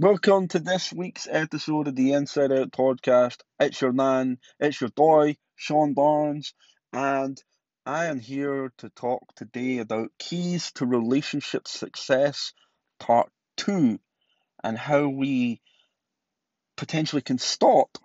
Welcome 0.00 0.46
to 0.48 0.60
this 0.60 0.92
week's 0.92 1.26
episode 1.28 1.88
of 1.88 1.96
the 1.96 2.12
Inside 2.12 2.52
Out 2.52 2.70
podcast. 2.70 3.38
It's 3.58 3.80
your 3.80 3.90
man, 3.90 4.38
it's 4.60 4.80
your 4.80 4.90
boy, 4.90 5.34
Sean 5.56 5.92
Barnes, 5.92 6.54
and 6.92 7.36
I 7.84 8.04
am 8.04 8.20
here 8.20 8.72
to 8.78 8.90
talk 8.90 9.34
today 9.34 9.78
about 9.78 10.12
keys 10.16 10.70
to 10.76 10.86
relationship 10.86 11.66
success, 11.66 12.52
part 13.00 13.28
two, 13.56 13.98
and 14.62 14.78
how 14.78 15.08
we 15.08 15.60
potentially 16.76 17.22
can 17.22 17.38
stop 17.38 17.98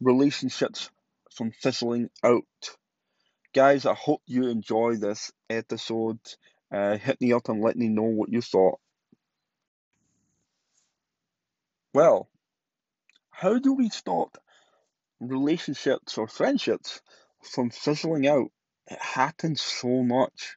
relationships 0.00 0.90
from 1.34 1.50
fizzling 1.50 2.08
out. 2.22 2.44
Guys, 3.52 3.84
I 3.84 3.94
hope 3.94 4.22
you 4.26 4.46
enjoy 4.46 4.94
this 4.94 5.32
episode. 5.50 6.20
Uh, 6.72 6.98
hit 6.98 7.20
me 7.20 7.32
up 7.32 7.48
and 7.48 7.60
let 7.60 7.74
me 7.74 7.88
know 7.88 8.04
what 8.04 8.32
you 8.32 8.42
thought. 8.42 8.78
Well, 11.94 12.28
how 13.30 13.58
do 13.58 13.74
we 13.74 13.90
stop 13.90 14.38
relationships 15.20 16.18
or 16.18 16.28
friendships 16.28 17.02
from 17.42 17.70
fizzling 17.70 18.26
out? 18.26 18.50
It 18.86 19.00
happens 19.00 19.60
so 19.60 20.02
much. 20.02 20.56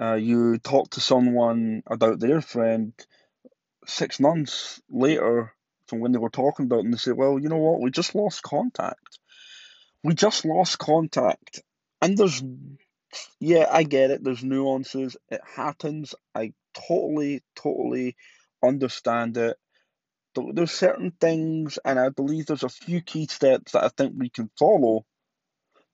Uh, 0.00 0.14
you 0.14 0.58
talk 0.58 0.90
to 0.90 1.00
someone 1.00 1.82
about 1.86 2.20
their 2.20 2.40
friend 2.40 2.92
six 3.86 4.20
months 4.20 4.80
later 4.90 5.54
from 5.86 6.00
when 6.00 6.12
they 6.12 6.18
were 6.18 6.30
talking 6.30 6.66
about 6.66 6.80
it, 6.80 6.84
and 6.86 6.94
they 6.94 6.98
say, 6.98 7.12
Well, 7.12 7.38
you 7.38 7.48
know 7.48 7.58
what? 7.58 7.80
We 7.80 7.90
just 7.90 8.14
lost 8.14 8.42
contact. 8.42 9.18
We 10.02 10.14
just 10.14 10.44
lost 10.44 10.78
contact. 10.78 11.62
And 12.02 12.16
there's, 12.16 12.42
yeah, 13.40 13.66
I 13.70 13.82
get 13.84 14.10
it. 14.10 14.24
There's 14.24 14.44
nuances. 14.44 15.16
It 15.30 15.40
happens. 15.56 16.14
I 16.34 16.52
totally, 16.74 17.42
totally 17.56 18.16
understand 18.62 19.36
it 19.36 19.56
there's 20.34 20.72
certain 20.72 21.12
things, 21.20 21.78
and 21.84 21.98
I 21.98 22.08
believe 22.10 22.46
there's 22.46 22.62
a 22.62 22.68
few 22.68 23.00
key 23.00 23.26
steps 23.26 23.72
that 23.72 23.84
I 23.84 23.88
think 23.88 24.14
we 24.16 24.30
can 24.30 24.50
follow 24.58 25.04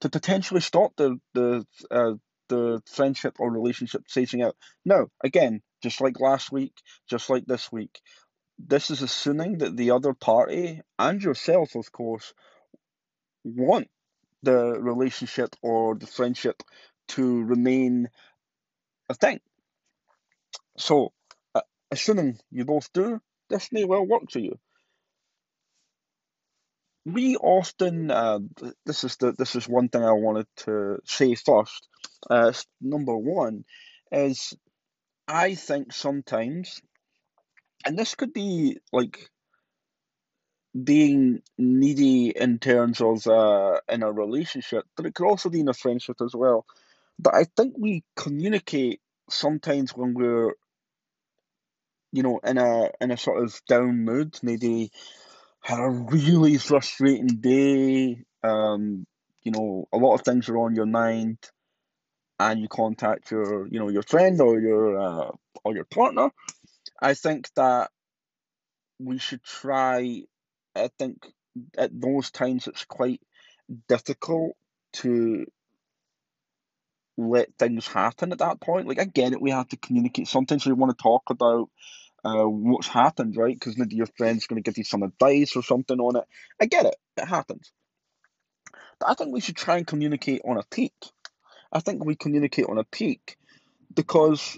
to 0.01 0.09
potentially 0.09 0.61
stop 0.61 0.93
the 0.95 1.19
the 1.33 1.65
uh, 1.89 2.13
the 2.49 2.81
friendship 2.85 3.37
or 3.39 3.51
relationship 3.51 4.03
phasing 4.07 4.45
out. 4.45 4.55
Now, 4.85 5.07
again, 5.23 5.61
just 5.83 6.01
like 6.01 6.19
last 6.19 6.51
week, 6.51 6.73
just 7.09 7.29
like 7.29 7.45
this 7.45 7.71
week, 7.71 7.99
this 8.59 8.89
is 8.89 9.01
assuming 9.01 9.59
that 9.59 9.75
the 9.75 9.91
other 9.91 10.13
party 10.13 10.81
and 10.97 11.21
yourself, 11.21 11.75
of 11.75 11.91
course, 11.91 12.33
want 13.43 13.89
the 14.43 14.79
relationship 14.79 15.55
or 15.61 15.95
the 15.95 16.07
friendship 16.07 16.61
to 17.09 17.43
remain 17.43 18.09
a 19.09 19.13
thing. 19.13 19.39
So, 20.77 21.11
uh, 21.55 21.61
assuming 21.91 22.39
you 22.51 22.65
both 22.65 22.91
do, 22.93 23.19
may 23.71 23.85
well 23.85 24.05
work 24.05 24.31
for 24.31 24.39
you. 24.39 24.59
We 27.05 27.37
often, 27.37 28.11
uh, 28.11 28.39
this 28.85 29.03
is 29.05 29.15
the 29.17 29.31
this 29.31 29.55
is 29.55 29.67
one 29.67 29.87
thing 29.87 30.03
I 30.03 30.11
wanted 30.11 30.47
to 30.57 30.99
say 31.05 31.35
first. 31.35 31.87
Uh, 32.29 32.51
number 32.81 33.15
one 33.15 33.63
is 34.11 34.53
I 35.27 35.55
think 35.55 35.93
sometimes, 35.93 36.81
and 37.85 37.97
this 37.97 38.15
could 38.15 38.33
be 38.33 38.77
like 38.91 39.29
being 40.83 41.41
needy 41.57 42.29
in 42.29 42.59
terms 42.59 43.01
of 43.01 43.25
uh, 43.27 43.79
in 43.89 44.03
a 44.03 44.11
relationship, 44.11 44.85
but 44.95 45.05
it 45.05 45.15
could 45.15 45.27
also 45.27 45.49
be 45.49 45.61
in 45.61 45.69
a 45.69 45.73
friendship 45.73 46.17
as 46.21 46.35
well. 46.35 46.65
But 47.19 47.35
I 47.35 47.45
think 47.45 47.75
we 47.77 48.03
communicate 48.15 49.01
sometimes 49.29 49.91
when 49.95 50.13
we're 50.13 50.53
you 52.11 52.23
know, 52.23 52.39
in 52.43 52.57
a 52.57 52.89
in 53.01 53.11
a 53.11 53.17
sort 53.17 53.43
of 53.43 53.59
down 53.67 54.05
mood, 54.05 54.39
maybe 54.41 54.91
had 55.61 55.79
a 55.79 55.89
really 55.89 56.57
frustrating 56.57 57.27
day, 57.41 58.23
um, 58.43 59.05
you 59.43 59.51
know, 59.51 59.87
a 59.91 59.97
lot 59.97 60.15
of 60.15 60.21
things 60.21 60.49
are 60.49 60.57
on 60.57 60.75
your 60.75 60.85
mind, 60.85 61.37
and 62.39 62.61
you 62.61 62.67
contact 62.67 63.31
your, 63.31 63.67
you 63.67 63.79
know, 63.79 63.89
your 63.89 64.03
friend 64.03 64.39
or 64.41 64.59
your 64.59 64.99
uh, 64.99 65.31
or 65.63 65.75
your 65.75 65.85
partner, 65.85 66.29
I 67.01 67.13
think 67.13 67.49
that 67.55 67.91
we 68.99 69.17
should 69.17 69.43
try. 69.43 70.23
I 70.75 70.89
think 70.97 71.25
at 71.77 71.89
those 71.99 72.31
times 72.31 72.67
it's 72.67 72.85
quite 72.85 73.21
difficult 73.87 74.55
to 74.93 75.45
let 77.17 77.49
things 77.57 77.87
happen 77.87 78.31
at 78.31 78.39
that 78.39 78.61
point. 78.61 78.87
Like 78.87 78.99
I 78.99 79.05
get 79.05 79.33
it, 79.33 79.41
we 79.41 79.51
have 79.51 79.67
to 79.69 79.77
communicate. 79.77 80.27
Sometimes 80.27 80.65
we 80.65 80.73
want 80.73 80.95
to 80.97 81.01
talk 81.01 81.23
about 81.29 81.69
uh, 82.23 82.45
what's 82.45 82.87
happened, 82.87 83.35
right? 83.37 83.55
Because 83.55 83.77
maybe 83.77 83.95
your 83.95 84.07
friend's 84.17 84.47
going 84.47 84.61
to 84.61 84.67
give 84.67 84.77
you 84.77 84.83
some 84.83 85.03
advice 85.03 85.55
or 85.55 85.63
something 85.63 85.99
on 85.99 86.17
it. 86.17 86.25
I 86.61 86.65
get 86.65 86.85
it, 86.85 86.95
it 87.17 87.27
happens. 87.27 87.71
But 88.99 89.09
I 89.09 89.13
think 89.13 89.33
we 89.33 89.41
should 89.41 89.57
try 89.57 89.77
and 89.77 89.87
communicate 89.87 90.41
on 90.45 90.57
a 90.57 90.63
peak. 90.63 90.93
I 91.71 91.79
think 91.79 92.03
we 92.03 92.15
communicate 92.15 92.65
on 92.67 92.77
a 92.77 92.83
peak 92.83 93.37
because 93.93 94.57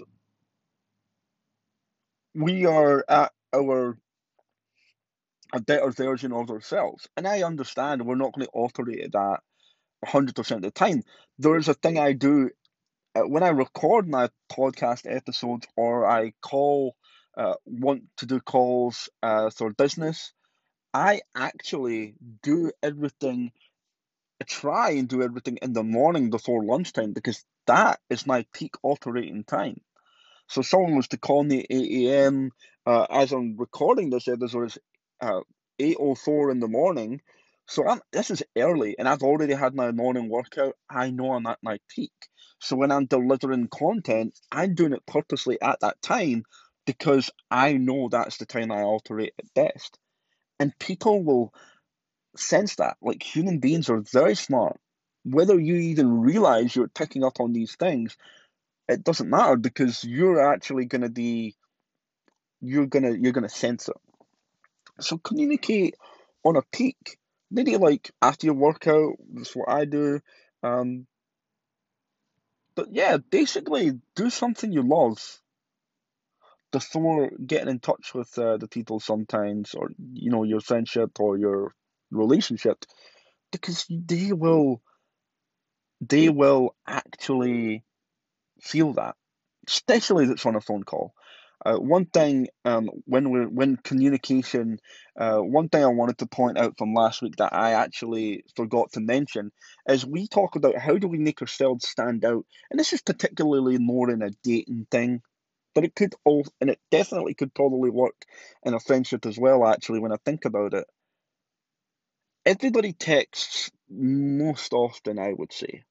we 2.34 2.66
are 2.66 3.04
at 3.08 3.32
our 3.54 3.96
a 5.52 5.60
better 5.60 5.90
version 5.90 6.32
of 6.32 6.50
ourselves. 6.50 7.08
And 7.16 7.26
I 7.26 7.42
understand 7.42 8.06
we're 8.06 8.14
not 8.14 8.32
going 8.32 8.46
to 8.46 8.52
operate 8.52 9.00
at 9.00 9.12
that 9.12 9.40
100% 10.06 10.50
of 10.52 10.62
the 10.62 10.70
time. 10.70 11.02
There 11.38 11.56
is 11.56 11.68
a 11.68 11.74
thing 11.74 11.98
I 11.98 12.12
do 12.12 12.50
uh, 13.16 13.22
when 13.22 13.42
I 13.42 13.48
record 13.48 14.08
my 14.08 14.30
podcast 14.50 15.12
episodes 15.12 15.66
or 15.76 16.06
I 16.06 16.32
call 16.40 16.94
uh, 17.36 17.54
want 17.66 18.04
to 18.18 18.26
do 18.26 18.40
calls 18.40 19.08
uh, 19.22 19.50
for 19.50 19.72
business, 19.72 20.32
I 20.92 21.20
actually 21.36 22.14
do 22.42 22.72
everything, 22.82 23.52
I 24.40 24.44
try 24.44 24.90
and 24.90 25.08
do 25.08 25.22
everything 25.22 25.58
in 25.62 25.72
the 25.72 25.84
morning 25.84 26.30
before 26.30 26.64
lunchtime 26.64 27.12
because 27.12 27.44
that 27.66 28.00
is 28.10 28.26
my 28.26 28.46
peak 28.52 28.74
operating 28.82 29.44
time. 29.44 29.80
So 30.48 30.62
someone 30.62 30.96
was 30.96 31.08
to 31.08 31.18
call 31.18 31.44
me 31.44 31.60
at 31.60 31.66
8 31.70 32.06
a.m. 32.08 32.50
Uh, 32.84 33.06
as 33.08 33.32
I'm 33.32 33.56
recording 33.56 34.10
this 34.10 34.26
episode, 34.26 34.64
it's 34.64 34.78
uh, 35.20 35.40
8.04 35.80 36.50
in 36.50 36.60
the 36.60 36.68
morning. 36.68 37.20
So 37.66 37.86
I'm, 37.86 38.00
this 38.12 38.32
is 38.32 38.42
early 38.58 38.96
and 38.98 39.08
I've 39.08 39.22
already 39.22 39.54
had 39.54 39.76
my 39.76 39.92
morning 39.92 40.28
workout. 40.28 40.74
I 40.90 41.10
know 41.10 41.34
I'm 41.34 41.46
at 41.46 41.60
my 41.62 41.78
peak. 41.88 42.12
So 42.58 42.74
when 42.74 42.90
I'm 42.90 43.06
delivering 43.06 43.68
content, 43.68 44.36
I'm 44.50 44.74
doing 44.74 44.92
it 44.92 45.06
purposely 45.06 45.60
at 45.62 45.78
that 45.80 46.02
time 46.02 46.42
because 46.86 47.30
I 47.50 47.74
know 47.74 48.08
that's 48.10 48.38
the 48.38 48.46
time 48.46 48.70
I 48.70 48.82
operate 48.82 49.34
at 49.38 49.54
best. 49.54 49.98
And 50.58 50.78
people 50.78 51.22
will 51.22 51.54
sense 52.36 52.76
that. 52.76 52.96
Like 53.00 53.22
human 53.22 53.58
beings 53.58 53.88
are 53.90 54.00
very 54.00 54.34
smart. 54.34 54.78
Whether 55.24 55.58
you 55.58 55.76
even 55.76 56.20
realize 56.20 56.74
you're 56.74 56.88
picking 56.88 57.24
up 57.24 57.40
on 57.40 57.52
these 57.52 57.76
things, 57.76 58.16
it 58.88 59.04
doesn't 59.04 59.30
matter 59.30 59.56
because 59.56 60.04
you're 60.04 60.52
actually 60.52 60.86
gonna 60.86 61.08
be 61.10 61.54
you're 62.60 62.86
gonna 62.86 63.12
you're 63.12 63.32
gonna 63.32 63.48
sense 63.48 63.88
it. 63.88 63.96
So 65.00 65.18
communicate 65.18 65.94
on 66.44 66.56
a 66.56 66.62
peak. 66.72 67.18
Maybe 67.50 67.76
like 67.76 68.10
after 68.22 68.46
your 68.46 68.54
workout, 68.54 69.14
that's 69.32 69.54
what 69.54 69.68
I 69.68 69.84
do. 69.84 70.20
Um, 70.62 71.06
but 72.74 72.88
yeah, 72.92 73.16
basically 73.18 73.92
do 74.14 74.30
something 74.30 74.72
you 74.72 74.82
love 74.82 75.18
before 76.72 77.30
getting 77.44 77.68
in 77.68 77.80
touch 77.80 78.14
with 78.14 78.36
uh, 78.38 78.56
the 78.56 78.68
people 78.68 79.00
sometimes, 79.00 79.74
or 79.74 79.90
you 80.12 80.30
know, 80.30 80.44
your 80.44 80.60
friendship 80.60 81.18
or 81.20 81.36
your 81.36 81.74
relationship, 82.10 82.84
because 83.52 83.86
they 83.88 84.32
will, 84.32 84.80
they 86.00 86.28
will 86.28 86.74
actually 86.86 87.84
feel 88.62 88.92
that, 88.94 89.16
especially 89.68 90.24
if 90.24 90.30
it's 90.30 90.46
on 90.46 90.56
a 90.56 90.60
phone 90.60 90.84
call. 90.84 91.12
Uh, 91.64 91.76
one 91.76 92.06
thing, 92.06 92.48
um, 92.64 92.88
when 93.04 93.30
we 93.30 93.40
when 93.40 93.76
communication, 93.76 94.78
uh, 95.18 95.38
one 95.38 95.68
thing 95.68 95.84
I 95.84 95.88
wanted 95.88 96.16
to 96.18 96.26
point 96.26 96.56
out 96.56 96.78
from 96.78 96.94
last 96.94 97.20
week 97.20 97.36
that 97.36 97.52
I 97.52 97.72
actually 97.72 98.44
forgot 98.56 98.92
to 98.92 99.00
mention 99.00 99.52
is 99.86 100.06
we 100.06 100.26
talk 100.26 100.56
about 100.56 100.78
how 100.78 100.96
do 100.96 101.06
we 101.06 101.18
make 101.18 101.42
ourselves 101.42 101.86
stand 101.86 102.24
out, 102.24 102.46
and 102.70 102.80
this 102.80 102.94
is 102.94 103.02
particularly 103.02 103.76
more 103.76 104.10
in 104.10 104.22
a 104.22 104.30
dating 104.42 104.86
thing 104.90 105.20
but 105.74 105.84
it 105.84 105.94
could 105.94 106.14
all, 106.24 106.46
and 106.60 106.70
it 106.70 106.80
definitely 106.90 107.34
could 107.34 107.54
probably 107.54 107.90
work 107.90 108.24
in 108.64 108.74
a 108.74 108.80
friendship 108.80 109.26
as 109.26 109.38
well, 109.38 109.66
actually, 109.66 110.00
when 110.00 110.12
I 110.12 110.16
think 110.24 110.44
about 110.44 110.74
it. 110.74 110.86
Everybody 112.46 112.92
texts 112.92 113.70
most 113.88 114.72
often, 114.72 115.18
I 115.18 115.32
would 115.32 115.52
say. 115.52 115.84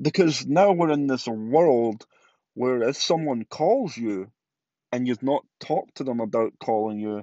Because 0.00 0.46
now 0.46 0.72
we're 0.72 0.90
in 0.90 1.06
this 1.06 1.26
world 1.28 2.04
where 2.54 2.82
if 2.82 2.96
someone 2.96 3.44
calls 3.44 3.96
you 3.96 4.30
and 4.92 5.06
you've 5.06 5.22
not 5.22 5.44
talked 5.60 5.96
to 5.96 6.04
them 6.04 6.20
about 6.20 6.58
calling 6.58 6.98
you, 6.98 7.22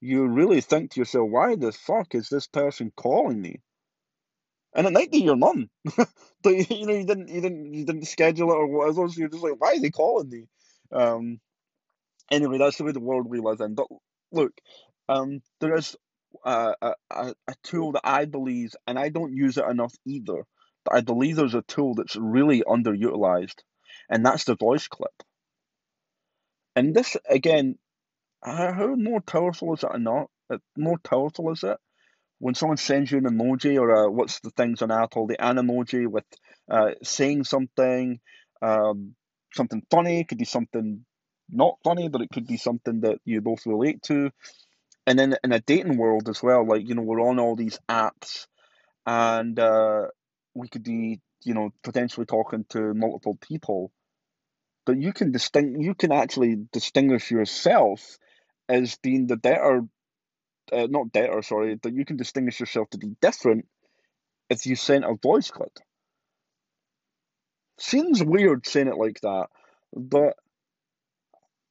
you 0.00 0.26
really 0.26 0.60
think 0.60 0.92
to 0.92 1.00
yourself, 1.00 1.30
why 1.30 1.56
the 1.56 1.72
fuck 1.72 2.14
is 2.14 2.28
this 2.28 2.46
person 2.46 2.92
calling 2.94 3.40
me? 3.40 3.60
And 4.74 4.86
it 4.86 4.92
might 4.94 5.12
be 5.12 5.18
your 5.20 5.36
mum, 5.36 5.70
but 6.42 6.70
you 6.70 6.86
know 6.86 6.94
you 6.94 7.06
didn't 7.06 7.28
you 7.28 7.40
didn't 7.42 7.74
you 7.74 7.84
didn't 7.86 8.06
schedule 8.06 8.52
it 8.52 8.56
or 8.56 8.68
whatever. 8.68 9.08
So 9.08 9.14
you're 9.20 9.28
just 9.30 9.42
like, 9.44 9.54
why 9.60 9.72
is 9.72 9.82
he 9.82 9.90
calling 9.90 10.30
me? 10.30 10.46
Um. 10.92 11.40
Anyway, 12.30 12.58
that's 12.58 12.78
the 12.78 12.84
way 12.84 12.92
the 12.92 13.00
world 13.00 13.28
we 13.28 13.40
live 13.40 13.62
in. 13.62 13.74
But 13.76 13.88
look, 14.32 14.52
um, 15.08 15.42
there 15.60 15.76
is 15.76 15.96
a, 16.44 16.74
a, 16.82 16.94
a 17.12 17.34
tool 17.64 17.94
that 17.94 18.02
I 18.04 18.26
believe, 18.26 18.74
and 18.86 18.98
I 19.00 19.10
don't 19.10 19.34
use 19.34 19.58
it 19.58 19.66
enough 19.66 19.94
either, 20.06 20.44
but 20.84 20.94
I 20.96 21.02
believe 21.02 21.36
there's 21.36 21.54
a 21.56 21.62
tool 21.62 21.94
that's 21.96 22.16
really 22.16 22.62
underutilized, 22.62 23.60
and 24.10 24.26
that's 24.26 24.44
the 24.44 24.56
voice 24.56 24.88
clip. 24.88 25.14
And 26.76 26.94
this, 26.94 27.16
again, 27.28 27.78
how 28.44 28.94
more 28.96 29.20
powerful 29.20 29.74
is 29.74 29.84
it 29.84 29.90
or 29.92 29.98
not? 29.98 30.30
More 30.78 30.98
powerful 30.98 31.52
is 31.52 31.64
it 31.64 31.78
when 32.38 32.54
someone 32.54 32.76
sends 32.76 33.10
you 33.10 33.18
an 33.18 33.24
emoji 33.24 33.78
or 33.78 33.90
a, 33.90 34.10
what's 34.10 34.40
the 34.40 34.50
things 34.50 34.82
on 34.82 34.90
Apple, 34.90 35.26
the 35.26 35.36
Animoji 35.36 36.06
with 36.06 36.24
uh, 36.70 36.90
saying 37.02 37.44
something, 37.44 38.20
um, 38.62 39.14
something 39.54 39.82
funny, 39.90 40.24
could 40.24 40.38
be 40.38 40.44
something 40.44 41.04
not 41.48 41.78
funny, 41.84 42.08
but 42.08 42.22
it 42.22 42.30
could 42.32 42.46
be 42.46 42.56
something 42.56 43.00
that 43.00 43.18
you 43.24 43.40
both 43.40 43.66
relate 43.66 44.02
to. 44.04 44.30
And 45.06 45.18
then 45.18 45.36
in 45.44 45.52
a 45.52 45.60
dating 45.60 45.98
world 45.98 46.28
as 46.28 46.42
well, 46.42 46.66
like, 46.66 46.88
you 46.88 46.94
know, 46.94 47.02
we're 47.02 47.20
on 47.20 47.38
all 47.38 47.56
these 47.56 47.78
apps 47.88 48.46
and 49.06 49.58
uh, 49.58 50.06
we 50.54 50.68
could 50.68 50.82
be, 50.82 51.20
you 51.44 51.54
know, 51.54 51.70
potentially 51.82 52.26
talking 52.26 52.64
to 52.70 52.94
multiple 52.94 53.36
people. 53.40 53.92
But 54.86 55.00
you 55.00 55.12
can 55.12 55.30
distinct, 55.32 55.80
you 55.80 55.94
can 55.94 56.12
actually 56.12 56.56
distinguish 56.72 57.30
yourself 57.30 58.18
as 58.68 58.96
being 59.02 59.26
the 59.26 59.36
better, 59.36 59.82
uh, 60.72 60.86
not 60.88 61.12
better, 61.12 61.42
sorry, 61.42 61.78
that 61.82 61.94
you 61.94 62.04
can 62.04 62.16
distinguish 62.16 62.60
yourself 62.60 62.90
to 62.90 62.98
be 62.98 63.16
different 63.20 63.66
if 64.50 64.66
you 64.66 64.76
send 64.76 65.04
a 65.04 65.14
voice 65.14 65.50
clip. 65.50 65.78
Seems 67.78 68.22
weird 68.22 68.66
saying 68.66 68.88
it 68.88 68.96
like 68.96 69.20
that, 69.22 69.48
but 69.94 70.34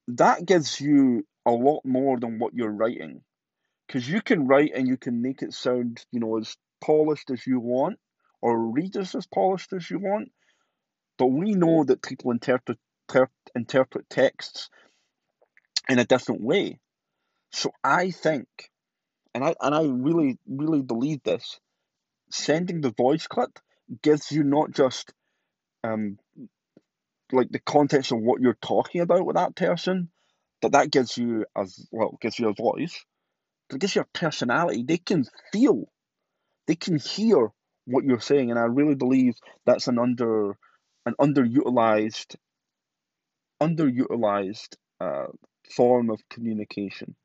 that 0.09 0.45
gives 0.45 0.79
you 0.79 1.25
a 1.45 1.51
lot 1.51 1.81
more 1.85 2.19
than 2.19 2.39
what 2.39 2.53
you're 2.53 2.71
writing. 2.71 3.21
Because 3.87 4.09
you 4.09 4.21
can 4.21 4.47
write 4.47 4.71
and 4.75 4.87
you 4.87 4.97
can 4.97 5.21
make 5.21 5.41
it 5.41 5.53
sound, 5.53 6.05
you 6.11 6.19
know, 6.19 6.37
as 6.37 6.55
polished 6.81 7.31
as 7.31 7.45
you 7.45 7.59
want, 7.59 7.99
or 8.41 8.71
read 8.71 8.95
as, 8.97 9.15
as 9.15 9.27
polished 9.27 9.71
as 9.73 9.89
you 9.89 9.99
want. 9.99 10.31
But 11.17 11.27
we 11.27 11.53
know 11.53 11.83
that 11.83 12.01
people 12.01 12.31
interpret, 12.31 12.79
ter- 13.07 13.29
interpret 13.55 14.09
texts 14.09 14.69
in 15.87 15.99
a 15.99 16.05
different 16.05 16.41
way. 16.41 16.79
So 17.51 17.71
I 17.83 18.11
think, 18.11 18.47
and 19.33 19.43
I 19.43 19.55
and 19.61 19.73
I 19.75 19.83
really, 19.83 20.37
really 20.47 20.81
believe 20.81 21.23
this, 21.23 21.59
sending 22.31 22.81
the 22.81 22.91
voice 22.91 23.27
clip 23.27 23.59
gives 24.01 24.31
you 24.31 24.43
not 24.43 24.71
just 24.71 25.13
um 25.83 26.17
like 27.31 27.49
the 27.49 27.59
context 27.59 28.11
of 28.11 28.19
what 28.19 28.41
you're 28.41 28.57
talking 28.61 29.01
about 29.01 29.25
with 29.25 29.35
that 29.35 29.55
person, 29.55 30.09
but 30.61 30.73
that 30.73 30.91
gives 30.91 31.17
you 31.17 31.45
as 31.55 31.87
well 31.91 32.17
gives 32.21 32.39
you 32.39 32.49
a 32.49 32.53
voice, 32.53 33.03
it 33.71 33.79
gives 33.79 33.95
you 33.95 34.01
a 34.01 34.17
personality. 34.17 34.83
They 34.83 34.97
can 34.97 35.25
feel, 35.51 35.85
they 36.67 36.75
can 36.75 36.97
hear 36.99 37.49
what 37.85 38.05
you're 38.05 38.21
saying, 38.21 38.51
and 38.51 38.59
I 38.59 38.63
really 38.63 38.95
believe 38.95 39.35
that's 39.65 39.87
an 39.87 39.99
under 39.99 40.57
an 41.05 41.15
underutilized 41.19 42.35
underutilized 43.61 44.75
uh, 44.99 45.27
form 45.75 46.09
of 46.09 46.19
communication. 46.29 47.15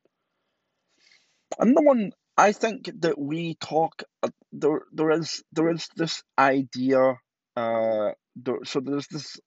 And 1.57 1.75
the 1.75 1.81
one 1.81 2.11
I 2.37 2.51
think 2.51 2.89
that 3.01 3.17
we 3.19 3.55
talk 3.55 4.03
uh, 4.23 4.29
there 4.51 4.81
there 4.93 5.11
is 5.11 5.43
there 5.51 5.69
is 5.69 5.87
this 5.95 6.23
idea 6.37 7.15
uh 7.55 8.11
there, 8.35 8.59
so 8.63 8.79
there's 8.79 9.07
this 9.07 9.37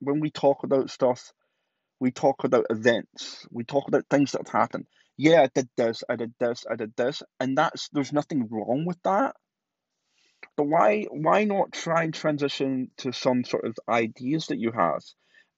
when 0.00 0.20
we 0.20 0.30
talk 0.30 0.64
about 0.64 0.90
stuff, 0.90 1.32
we 2.00 2.10
talk 2.12 2.44
about 2.44 2.66
events. 2.70 3.46
We 3.50 3.64
talk 3.64 3.88
about 3.88 4.06
things 4.10 4.32
that 4.32 4.46
have 4.46 4.52
happened. 4.62 4.86
Yeah, 5.16 5.42
I 5.42 5.50
did 5.54 5.68
this, 5.76 6.04
I 6.08 6.16
did 6.16 6.34
this, 6.40 6.64
I 6.70 6.76
did 6.76 6.94
this, 6.96 7.22
and 7.40 7.58
that's 7.58 7.88
there's 7.90 8.12
nothing 8.12 8.48
wrong 8.50 8.84
with 8.86 8.98
that. 9.04 9.36
But 10.56 10.64
why 10.68 11.04
why 11.10 11.44
not 11.44 11.72
try 11.72 12.04
and 12.04 12.14
transition 12.14 12.90
to 12.98 13.12
some 13.12 13.44
sort 13.44 13.64
of 13.66 13.76
ideas 13.88 14.48
that 14.48 14.58
you 14.58 14.72
have? 14.72 15.02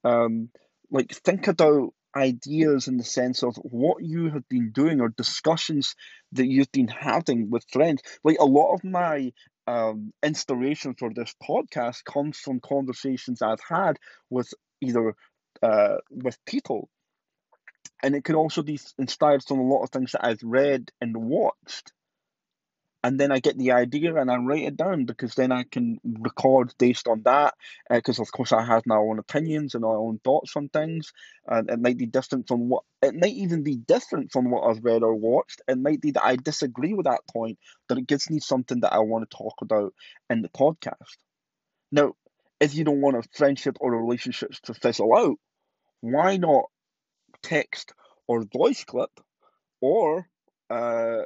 Um, 0.04 0.50
like 0.90 1.12
think 1.12 1.48
about 1.48 1.94
ideas 2.16 2.88
in 2.88 2.96
the 2.96 3.04
sense 3.04 3.42
of 3.42 3.56
what 3.56 4.02
you 4.02 4.30
have 4.30 4.48
been 4.48 4.72
doing 4.72 5.00
or 5.00 5.08
discussions 5.08 5.94
that 6.32 6.46
you've 6.46 6.72
been 6.72 6.88
having 6.88 7.50
with 7.50 7.64
friends. 7.72 8.02
Like 8.24 8.38
a 8.38 8.44
lot 8.44 8.74
of 8.74 8.84
my 8.84 9.32
um, 9.66 10.12
inspiration 10.22 10.94
for 10.98 11.12
this 11.14 11.34
podcast 11.42 12.04
comes 12.04 12.38
from 12.38 12.60
conversations 12.60 13.42
I've 13.42 13.62
had 13.68 13.98
with 14.28 14.52
either 14.80 15.14
uh, 15.62 15.96
with 16.10 16.38
people, 16.46 16.88
and 18.02 18.14
it 18.14 18.24
could 18.24 18.34
also 18.34 18.62
be 18.62 18.80
inspired 18.98 19.42
from 19.44 19.58
a 19.58 19.68
lot 19.68 19.82
of 19.82 19.90
things 19.90 20.12
that 20.12 20.24
I've 20.24 20.42
read 20.42 20.90
and 21.00 21.16
watched. 21.16 21.92
And 23.02 23.18
then 23.18 23.32
I 23.32 23.40
get 23.40 23.56
the 23.56 23.72
idea 23.72 24.14
and 24.16 24.30
I 24.30 24.36
write 24.36 24.64
it 24.64 24.76
down 24.76 25.06
because 25.06 25.34
then 25.34 25.52
I 25.52 25.64
can 25.64 25.98
record 26.04 26.74
based 26.78 27.08
on 27.08 27.22
that. 27.22 27.54
Because 27.88 28.18
uh, 28.18 28.22
of 28.22 28.32
course 28.32 28.52
I 28.52 28.62
have 28.62 28.84
my 28.84 28.96
own 28.96 29.18
opinions 29.18 29.74
and 29.74 29.82
my 29.82 29.88
own 29.88 30.20
thoughts 30.22 30.54
on 30.54 30.68
things, 30.68 31.12
and 31.46 31.70
it 31.70 31.80
might 31.80 31.96
be 31.96 32.06
different 32.06 32.46
from 32.46 32.68
what 32.68 32.84
it 33.00 33.14
might 33.14 33.32
even 33.32 33.62
be 33.62 33.76
different 33.76 34.32
from 34.32 34.50
what 34.50 34.64
I've 34.68 34.84
read 34.84 35.02
or 35.02 35.14
watched. 35.14 35.62
It 35.66 35.78
might 35.78 36.02
be 36.02 36.10
that 36.10 36.24
I 36.24 36.36
disagree 36.36 36.92
with 36.92 37.06
that 37.06 37.26
point, 37.32 37.58
but 37.88 37.96
it 37.96 38.06
gives 38.06 38.28
me 38.28 38.38
something 38.38 38.80
that 38.80 38.92
I 38.92 38.98
want 38.98 39.28
to 39.28 39.36
talk 39.36 39.62
about 39.62 39.94
in 40.28 40.42
the 40.42 40.50
podcast. 40.50 41.16
Now, 41.90 42.14
if 42.60 42.74
you 42.74 42.84
don't 42.84 43.00
want 43.00 43.16
a 43.16 43.28
friendship 43.34 43.78
or 43.80 43.94
a 43.94 43.98
relationships 43.98 44.60
to 44.64 44.74
fizzle 44.74 45.16
out, 45.16 45.38
why 46.02 46.36
not 46.36 46.64
text 47.42 47.94
or 48.26 48.44
voice 48.44 48.84
clip 48.84 49.10
or 49.80 50.28
uh, 50.68 51.22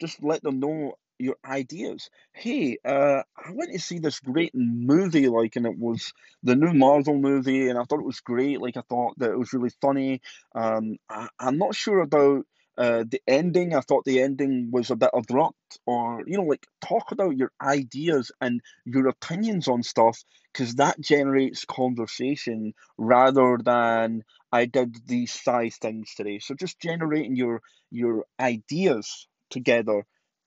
just 0.00 0.22
let 0.22 0.42
them 0.42 0.58
know 0.58 0.94
your 1.20 1.36
ideas. 1.44 2.10
Hey, 2.32 2.78
uh, 2.84 3.22
I 3.36 3.52
went 3.52 3.72
to 3.72 3.78
see 3.78 3.98
this 3.98 4.20
great 4.20 4.52
movie, 4.54 5.28
like, 5.28 5.56
and 5.56 5.66
it 5.66 5.78
was 5.78 6.12
the 6.42 6.56
new 6.56 6.72
Marvel 6.72 7.16
movie, 7.16 7.68
and 7.68 7.78
I 7.78 7.84
thought 7.84 8.00
it 8.00 8.06
was 8.06 8.20
great. 8.20 8.60
Like, 8.60 8.76
I 8.76 8.82
thought 8.88 9.18
that 9.18 9.30
it 9.30 9.38
was 9.38 9.52
really 9.52 9.72
funny. 9.80 10.20
Um, 10.54 10.96
I, 11.08 11.28
I'm 11.38 11.58
not 11.58 11.74
sure 11.74 12.00
about 12.00 12.46
uh, 12.78 13.04
the 13.08 13.20
ending. 13.26 13.74
I 13.74 13.80
thought 13.80 14.04
the 14.04 14.22
ending 14.22 14.70
was 14.72 14.90
a 14.90 14.96
bit 14.96 15.10
abrupt, 15.12 15.78
or 15.86 16.22
you 16.26 16.38
know, 16.38 16.44
like 16.44 16.66
talk 16.80 17.12
about 17.12 17.36
your 17.36 17.52
ideas 17.60 18.32
and 18.40 18.60
your 18.86 19.08
opinions 19.08 19.68
on 19.68 19.82
stuff, 19.82 20.18
because 20.52 20.76
that 20.76 21.00
generates 21.00 21.64
conversation 21.64 22.72
rather 22.96 23.58
than 23.62 24.22
I 24.52 24.64
did 24.64 24.96
these 25.06 25.32
size 25.32 25.76
things 25.76 26.14
today. 26.14 26.38
So 26.38 26.54
just 26.54 26.80
generating 26.80 27.36
your 27.36 27.60
your 27.90 28.24
ideas 28.38 29.26
together 29.50 30.06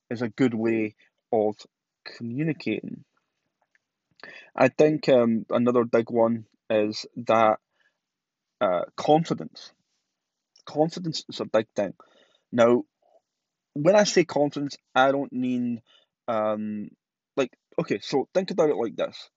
is 0.09 0.21
a 0.21 0.29
good 0.29 0.53
way 0.53 0.95
of 1.31 1.55
communicating. 2.05 3.03
I 4.55 4.67
think 4.69 5.09
um, 5.09 5.45
another 5.49 5.83
big 5.83 6.09
one 6.09 6.45
is 6.69 7.05
that 7.27 7.59
uh, 8.61 8.81
confidence. 8.95 9.73
Confidence 10.65 11.23
is 11.29 11.39
a 11.39 11.45
big 11.45 11.67
thing. 11.75 11.93
Now, 12.51 12.83
when 13.73 13.95
I 13.95 14.03
say 14.03 14.23
confidence, 14.23 14.77
I 14.95 15.11
don't 15.11 15.33
mean 15.33 15.81
um, 16.27 16.89
like 17.35 17.51
okay. 17.79 17.99
So 18.01 18.27
think 18.33 18.51
about 18.51 18.69
it 18.69 18.75
like 18.75 18.95
this: 18.95 19.29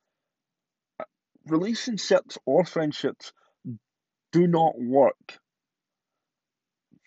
relationships 1.46 2.38
or 2.44 2.64
friendships 2.64 3.32
do 4.32 4.46
not 4.46 4.78
work 4.78 5.38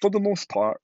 for 0.01 0.09
the 0.09 0.19
most 0.19 0.49
part 0.49 0.81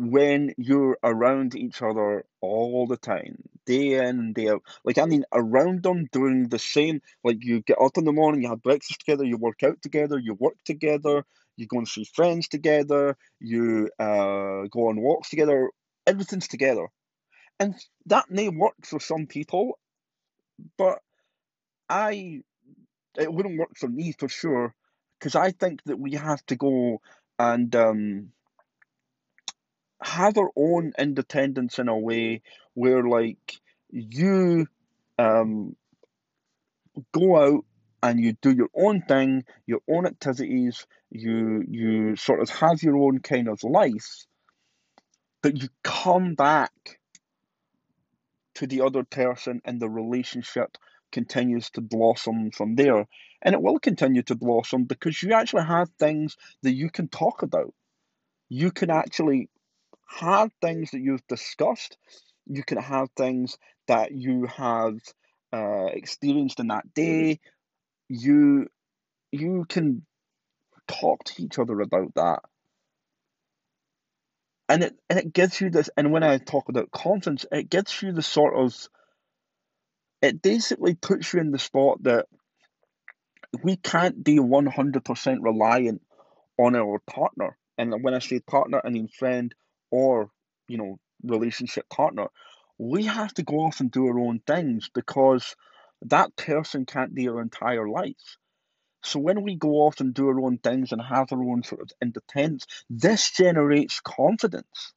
when 0.00 0.54
you're 0.56 0.96
around 1.04 1.54
each 1.54 1.82
other 1.82 2.24
all 2.40 2.86
the 2.86 2.96
time, 2.96 3.42
day 3.66 3.94
in 3.94 4.18
and 4.18 4.34
day 4.34 4.48
out. 4.48 4.62
Like, 4.82 4.96
I 4.96 5.04
mean, 5.04 5.24
around 5.32 5.82
them 5.82 6.06
doing 6.10 6.48
the 6.48 6.58
same, 6.58 7.02
like, 7.22 7.44
you 7.44 7.60
get 7.60 7.76
up 7.80 7.98
in 7.98 8.04
the 8.04 8.12
morning, 8.12 8.42
you 8.42 8.48
have 8.48 8.62
breakfast 8.62 9.00
together, 9.00 9.24
you 9.24 9.36
work 9.36 9.62
out 9.62 9.82
together, 9.82 10.18
you 10.18 10.34
work 10.34 10.56
together, 10.64 11.24
you 11.56 11.66
go 11.66 11.78
and 11.78 11.88
see 11.88 12.04
friends 12.04 12.48
together, 12.48 13.16
you 13.40 13.90
uh, 13.98 14.64
go 14.70 14.88
on 14.88 15.00
walks 15.00 15.28
together, 15.28 15.70
everything's 16.06 16.48
together. 16.48 16.88
And 17.58 17.74
that 18.06 18.30
may 18.30 18.48
work 18.48 18.76
for 18.84 19.00
some 19.00 19.26
people, 19.26 19.78
but 20.78 21.00
I, 21.90 22.40
it 23.18 23.30
wouldn't 23.30 23.58
work 23.58 23.76
for 23.76 23.88
me 23.88 24.14
for 24.18 24.28
sure, 24.28 24.74
because 25.18 25.34
I 25.34 25.50
think 25.50 25.82
that 25.84 25.98
we 25.98 26.14
have 26.14 26.44
to 26.46 26.56
go 26.56 27.02
and, 27.38 27.76
um, 27.76 28.32
have 30.02 30.38
our 30.38 30.50
own 30.56 30.92
independence 30.98 31.78
in 31.78 31.88
a 31.88 31.98
way 31.98 32.42
where 32.74 33.02
like 33.02 33.60
you 33.90 34.66
um 35.18 35.76
go 37.12 37.36
out 37.36 37.64
and 38.02 38.18
you 38.18 38.32
do 38.40 38.50
your 38.50 38.70
own 38.74 39.02
thing, 39.02 39.44
your 39.66 39.80
own 39.88 40.06
activities, 40.06 40.86
you 41.10 41.64
you 41.68 42.16
sort 42.16 42.40
of 42.40 42.48
have 42.50 42.82
your 42.82 42.96
own 42.96 43.18
kind 43.20 43.48
of 43.48 43.62
life, 43.62 44.24
but 45.42 45.60
you 45.60 45.68
come 45.82 46.34
back 46.34 46.72
to 48.54 48.66
the 48.66 48.80
other 48.80 49.04
person 49.04 49.60
and 49.64 49.80
the 49.80 49.88
relationship 49.88 50.76
continues 51.12 51.70
to 51.70 51.80
blossom 51.80 52.50
from 52.50 52.74
there. 52.74 53.06
And 53.42 53.54
it 53.54 53.62
will 53.62 53.78
continue 53.78 54.22
to 54.24 54.34
blossom 54.34 54.84
because 54.84 55.22
you 55.22 55.32
actually 55.32 55.64
have 55.64 55.90
things 55.98 56.36
that 56.62 56.72
you 56.72 56.90
can 56.90 57.08
talk 57.08 57.42
about 57.42 57.74
you 58.50 58.70
can 58.72 58.90
actually 58.90 59.48
have 60.18 60.50
things 60.60 60.90
that 60.90 61.00
you've 61.00 61.26
discussed. 61.28 61.96
You 62.46 62.62
can 62.64 62.78
have 62.78 63.08
things 63.16 63.56
that 63.86 64.12
you 64.12 64.46
have 64.46 64.96
uh, 65.52 65.86
experienced 65.86 66.60
in 66.60 66.68
that 66.68 66.92
day. 66.94 67.40
You 68.08 68.66
you 69.32 69.64
can 69.68 70.04
talk 70.88 71.24
to 71.24 71.42
each 71.42 71.58
other 71.58 71.80
about 71.80 72.14
that. 72.16 72.40
And 74.68 74.84
it 74.84 74.96
and 75.08 75.18
it 75.18 75.32
gives 75.32 75.60
you 75.60 75.70
this 75.70 75.90
and 75.96 76.12
when 76.12 76.22
I 76.22 76.38
talk 76.38 76.68
about 76.68 76.90
confidence, 76.90 77.46
it 77.50 77.70
gives 77.70 78.02
you 78.02 78.12
the 78.12 78.22
sort 78.22 78.54
of 78.54 78.74
it 80.22 80.42
basically 80.42 80.94
puts 80.94 81.32
you 81.32 81.40
in 81.40 81.50
the 81.50 81.58
spot 81.58 82.02
that 82.02 82.26
we 83.62 83.76
can't 83.76 84.22
be 84.22 84.38
100% 84.38 85.38
reliant 85.40 86.02
on 86.58 86.76
our 86.76 87.00
partner. 87.00 87.56
And 87.78 88.02
when 88.02 88.14
I 88.14 88.18
say 88.18 88.38
partner, 88.40 88.80
I 88.84 88.90
mean 88.90 89.08
friend 89.08 89.54
or, 89.90 90.30
you 90.68 90.78
know, 90.78 90.98
relationship 91.22 91.88
partner. 91.88 92.28
We 92.78 93.04
have 93.04 93.34
to 93.34 93.42
go 93.42 93.56
off 93.56 93.80
and 93.80 93.90
do 93.90 94.06
our 94.06 94.18
own 94.18 94.40
things 94.46 94.90
because 94.94 95.54
that 96.02 96.34
person 96.36 96.86
can't 96.86 97.14
be 97.14 97.28
our 97.28 97.40
entire 97.42 97.88
life. 97.88 98.38
So 99.02 99.18
when 99.18 99.42
we 99.42 99.56
go 99.56 99.86
off 99.86 100.00
and 100.00 100.12
do 100.12 100.28
our 100.28 100.40
own 100.40 100.58
things 100.58 100.92
and 100.92 101.00
have 101.00 101.32
our 101.32 101.42
own 101.42 101.62
sort 101.62 101.82
of 101.82 101.90
independence, 102.02 102.66
this 102.88 103.30
generates 103.30 104.00
confidence. 104.00 104.94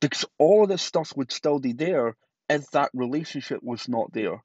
Because 0.00 0.24
all 0.38 0.66
this 0.66 0.82
stuff 0.82 1.12
would 1.16 1.32
still 1.32 1.58
be 1.58 1.72
there 1.72 2.16
if 2.48 2.70
that 2.72 2.90
relationship 2.92 3.60
was 3.62 3.88
not 3.88 4.12
there. 4.12 4.42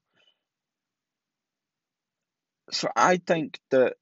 So 2.72 2.88
I 2.94 3.18
think 3.18 3.58
that 3.70 3.94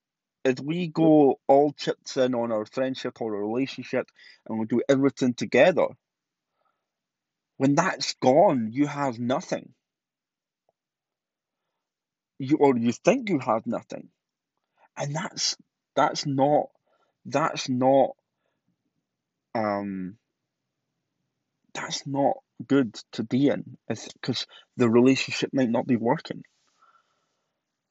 if 0.49 0.61
we 0.61 0.89
go 0.89 1.41
all 1.47 1.73
chips 1.73 2.17
in 2.17 2.35
on 2.35 2.53
our 2.53 2.67
friendship 2.67 3.21
or 3.21 3.35
our 3.37 3.43
relationship 3.47 4.09
and 4.49 4.59
we 4.59 4.67
do 4.67 4.83
everything 4.89 5.35
together, 5.35 5.87
when 7.59 7.75
that's 7.75 8.15
gone, 8.15 8.71
you 8.73 8.87
have 8.87 9.19
nothing. 9.19 9.75
You 12.39 12.59
or 12.59 12.77
you 12.77 12.93
think 12.93 13.29
you 13.29 13.41
have 13.41 13.67
nothing. 13.67 14.09
And 14.97 15.15
that's 15.15 15.57
that's 15.97 16.27
not 16.27 16.67
that's 17.27 17.69
not 17.69 18.11
um 19.55 20.17
that's 21.75 22.07
not 22.07 22.37
good 22.67 22.95
to 23.13 23.23
be 23.25 23.49
in 23.49 23.77
because 23.87 24.47
the 24.77 24.89
relationship 24.89 25.51
might 25.53 25.71
not 25.71 25.87
be 25.87 25.97
working. 25.97 26.43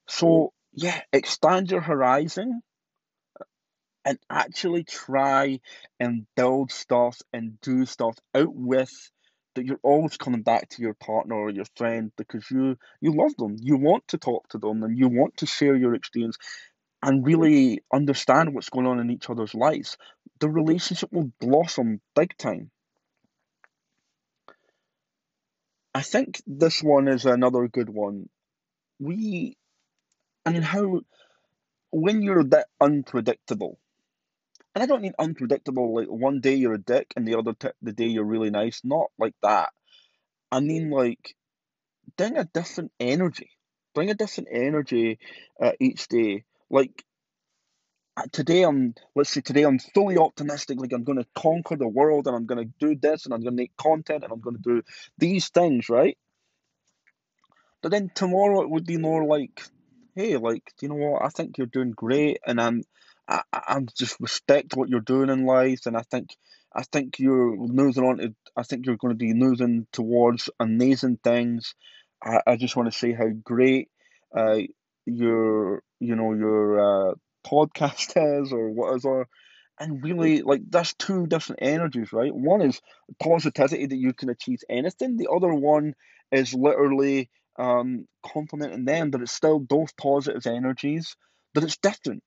So 0.08 0.54
yeah, 0.78 1.02
expand 1.12 1.72
your 1.72 1.82
horizon 1.82 2.62
and 4.06 4.20
actually 4.30 4.84
try 4.84 5.60
and 6.00 6.28
build 6.36 6.72
stuff 6.72 7.20
and 7.34 7.60
do 7.62 7.84
stuff 7.88 8.16
out 8.36 8.54
with 8.54 8.92
that 9.56 9.66
you're 9.66 9.80
always 9.82 10.18
coming 10.18 10.44
back 10.44 10.70
to 10.70 10.84
your 10.84 10.94
partner 10.94 11.34
or 11.34 11.50
your 11.50 11.66
friend 11.76 12.12
because 12.16 12.46
you 12.52 12.78
you 13.02 13.12
love 13.12 13.36
them. 13.38 13.56
You 13.60 13.78
want 13.78 14.08
to 14.10 14.20
talk 14.20 14.48
to 14.50 14.60
them 14.60 14.84
and 14.84 14.96
you 14.96 15.08
want 15.08 15.38
to 15.38 15.48
share 15.48 15.76
your 15.76 15.96
experience 15.96 16.38
and 17.02 17.26
really 17.26 17.82
understand 17.92 18.54
what's 18.54 18.70
going 18.70 18.86
on 18.86 19.00
in 19.00 19.10
each 19.10 19.32
other's 19.32 19.56
lives. 19.56 19.98
The 20.40 20.48
relationship 20.48 21.12
will 21.12 21.32
blossom 21.42 22.02
big 22.16 22.38
time. 22.38 22.70
I 25.96 26.04
think 26.04 26.40
this 26.46 26.84
one 26.84 27.08
is 27.08 27.26
another 27.26 27.68
good 27.68 27.90
one. 27.90 28.30
We 29.00 29.58
mean 30.50 30.62
how 30.64 31.02
when 31.92 32.22
you're 32.22 32.44
that 32.46 32.68
unpredictable 32.82 33.80
and 34.76 34.84
I 34.84 34.86
don't 34.86 35.02
mean 35.02 35.16
unpredictable, 35.18 35.96
like 35.96 36.08
one 36.08 36.40
day 36.40 36.54
you're 36.54 36.76
a 36.76 36.78
dick 36.82 37.12
and 37.16 37.28
the 37.28 37.36
other 37.36 37.54
t- 37.54 37.70
the 37.82 37.94
day 37.94 38.06
you're 38.06 38.24
really 38.24 38.52
nice. 38.52 38.82
Not 38.84 39.08
like 39.18 39.34
that. 39.42 39.70
I 40.52 40.60
mean 40.60 40.92
like 40.92 41.36
bring 42.18 42.38
a 42.38 42.46
different 42.46 42.92
energy. 43.00 43.50
Bring 43.96 44.12
a 44.12 44.14
different 44.14 44.50
energy 44.52 45.20
uh, 45.62 45.72
each 45.80 46.08
day. 46.08 46.44
Like 46.70 47.04
uh, 48.18 48.24
today, 48.32 48.64
I'm 48.64 48.94
let's 49.16 49.32
say 49.32 49.42
today 49.42 49.64
I'm 49.64 49.80
fully 49.80 50.18
optimistic. 50.18 50.80
Like 50.80 50.94
I'm 50.94 51.04
going 51.04 51.20
to 51.20 51.28
conquer 51.36 51.76
the 51.76 51.88
world 51.88 52.28
and 52.28 52.36
I'm 52.36 52.46
going 52.46 52.64
to 52.64 52.74
do 52.80 52.96
this 52.96 53.26
and 53.26 53.34
I'm 53.34 53.42
going 53.42 53.56
to 53.56 53.62
make 53.64 53.76
content 53.78 54.24
and 54.24 54.32
I'm 54.32 54.42
going 54.42 54.58
to 54.58 54.62
do 54.62 54.84
these 55.18 55.50
things, 55.50 55.90
right? 55.90 56.18
But 57.82 57.92
then 57.92 58.12
tomorrow 58.14 58.62
it 58.62 58.70
would 58.70 58.86
be 58.86 58.98
more 58.98 59.26
like, 59.26 59.62
hey, 60.18 60.38
like 60.38 60.64
do 60.78 60.86
you 60.86 60.90
know 60.90 60.96
what? 60.96 61.24
I 61.24 61.30
think 61.30 61.58
you're 61.58 61.68
doing 61.68 61.92
great, 61.92 62.40
and 62.46 62.60
I'm 62.60 62.84
I, 63.28 63.44
I 63.52 63.80
just 63.98 64.20
respect 64.20 64.76
what 64.76 64.90
you're 64.90 65.00
doing 65.00 65.30
in 65.30 65.46
life, 65.46 65.86
and 65.86 65.96
I 65.96 66.02
think 66.02 66.36
I 66.76 66.84
think 66.84 67.20
you're 67.20 67.56
moving 67.56 68.04
on 68.04 68.18
to. 68.18 68.36
I 68.56 68.64
think 68.64 68.86
you're 68.86 68.98
going 68.98 69.14
to 69.14 69.18
be 69.18 69.34
moving 69.34 69.88
towards 69.94 70.50
amazing 70.60 71.20
things. 71.24 71.76
I, 72.24 72.42
I 72.48 72.56
just 72.56 72.76
want 72.76 72.92
to 72.92 72.98
say 72.98 73.14
how 73.14 73.28
great 73.44 73.90
uh, 74.36 74.60
your 75.06 75.84
you 76.00 76.16
know 76.16 76.34
your 76.34 77.12
uh, 77.12 77.14
podcast 77.46 78.14
is 78.42 78.52
or 78.52 78.70
whatever, 78.72 79.28
and 79.80 80.04
really 80.04 80.42
like 80.42 80.62
that's 80.70 80.94
two 80.96 81.28
different 81.28 81.62
energies, 81.62 82.12
right? 82.12 82.34
One 82.34 82.62
is 82.62 82.82
positivity 83.22 83.86
that 83.86 83.98
you 83.98 84.14
can 84.14 84.30
achieve 84.30 84.60
anything. 84.70 85.18
The 85.18 85.30
other 85.30 85.54
one 85.54 85.94
is 86.32 86.54
literally 86.54 87.30
um, 87.58 88.08
complimenting 88.26 88.86
them, 88.86 89.12
but 89.12 89.22
it's 89.22 89.32
still 89.32 89.60
both 89.60 89.96
positive 89.98 90.46
energies, 90.48 91.16
but 91.54 91.64
it's 91.64 91.78
different 91.78 92.24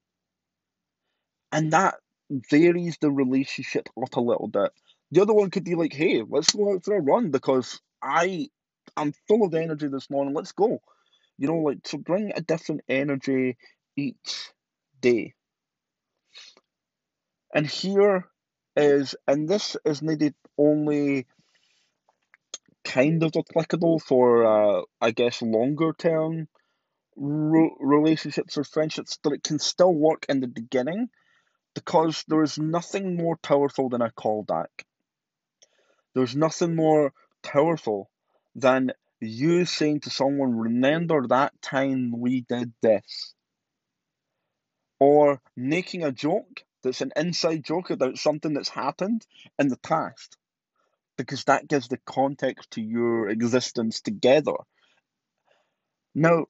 and 1.52 1.72
that 1.72 1.96
varies 2.30 2.96
the 3.00 3.10
relationship 3.10 3.88
up 4.00 4.16
a 4.16 4.20
little 4.20 4.48
bit. 4.48 4.70
The 5.10 5.22
other 5.22 5.34
one 5.34 5.50
could 5.50 5.64
be 5.64 5.74
like, 5.74 5.92
hey, 5.92 6.22
let's 6.28 6.52
go 6.54 6.74
out 6.74 6.84
for 6.84 6.96
a 6.96 7.00
run 7.00 7.30
because 7.30 7.80
I 8.02 8.48
I'm 8.96 9.12
full 9.28 9.44
of 9.44 9.54
energy 9.54 9.88
this 9.88 10.10
morning. 10.10 10.34
Let's 10.34 10.52
go. 10.52 10.80
You 11.38 11.48
know, 11.48 11.56
like 11.56 11.82
to 11.84 11.98
bring 11.98 12.32
a 12.34 12.40
different 12.40 12.82
energy 12.88 13.56
each 13.96 14.50
day. 15.00 15.34
And 17.54 17.66
here 17.66 18.26
is, 18.76 19.16
and 19.26 19.48
this 19.48 19.76
is 19.84 20.02
needed 20.02 20.34
only 20.58 21.26
kind 22.90 23.22
of 23.22 23.32
applicable 23.36 24.00
for, 24.00 24.44
uh, 24.44 24.82
I 25.00 25.12
guess, 25.12 25.42
longer 25.42 25.92
term 25.96 26.48
relationships 27.16 28.56
or 28.58 28.64
friendships, 28.64 29.18
but 29.22 29.32
it 29.32 29.42
can 29.42 29.58
still 29.58 29.94
work 29.94 30.26
in 30.28 30.40
the 30.40 30.48
beginning 30.48 31.08
because 31.74 32.24
there 32.26 32.42
is 32.42 32.58
nothing 32.58 33.16
more 33.16 33.36
powerful 33.36 33.88
than 33.88 34.02
a 34.02 34.10
callback. 34.10 34.84
There's 36.14 36.34
nothing 36.34 36.74
more 36.74 37.12
powerful 37.42 38.10
than 38.54 38.92
you 39.20 39.64
saying 39.66 40.00
to 40.00 40.10
someone, 40.10 40.56
Remember 40.56 41.26
that 41.28 41.60
time 41.62 42.12
we 42.16 42.40
did 42.40 42.72
this? 42.82 43.34
Or 44.98 45.40
making 45.56 46.04
a 46.04 46.12
joke 46.12 46.64
that's 46.82 47.02
an 47.02 47.12
inside 47.16 47.64
joke 47.64 47.90
about 47.90 48.18
something 48.18 48.54
that's 48.54 48.68
happened 48.70 49.26
in 49.58 49.68
the 49.68 49.78
past. 49.78 50.36
Because 51.22 51.44
that 51.44 51.68
gives 51.68 51.88
the 51.88 51.98
context 52.06 52.72
to 52.72 52.80
your 52.80 53.28
existence 53.28 54.00
together. 54.00 54.54
Now, 56.14 56.46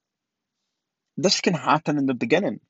this 1.17 1.41
can 1.41 1.55
happen 1.55 1.99
in 1.99 2.07
the 2.07 2.15
beginning 2.15 2.61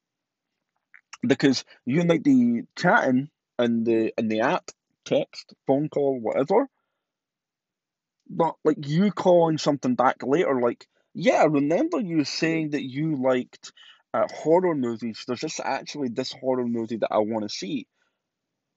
because 1.26 1.64
you 1.84 2.04
might 2.04 2.22
be 2.22 2.62
chatting 2.76 3.30
in 3.58 3.84
the 3.84 4.12
in 4.18 4.28
the 4.28 4.40
app, 4.40 4.70
text, 5.04 5.54
phone 5.66 5.88
call, 5.88 6.18
whatever. 6.20 6.66
But 8.28 8.54
like 8.64 8.86
you 8.86 9.10
calling 9.10 9.58
something 9.58 9.94
back 9.94 10.22
later, 10.22 10.60
like, 10.60 10.86
yeah, 11.14 11.42
I 11.42 11.44
remember 11.44 12.00
you 12.00 12.24
saying 12.24 12.70
that 12.70 12.82
you 12.82 13.16
liked 13.16 13.72
uh, 14.14 14.26
horror 14.32 14.74
movies. 14.74 15.24
There's 15.26 15.40
just 15.40 15.60
actually 15.60 16.08
this 16.08 16.32
horror 16.32 16.66
movie 16.66 16.98
that 16.98 17.12
I 17.12 17.18
want 17.18 17.42
to 17.42 17.48
see, 17.48 17.86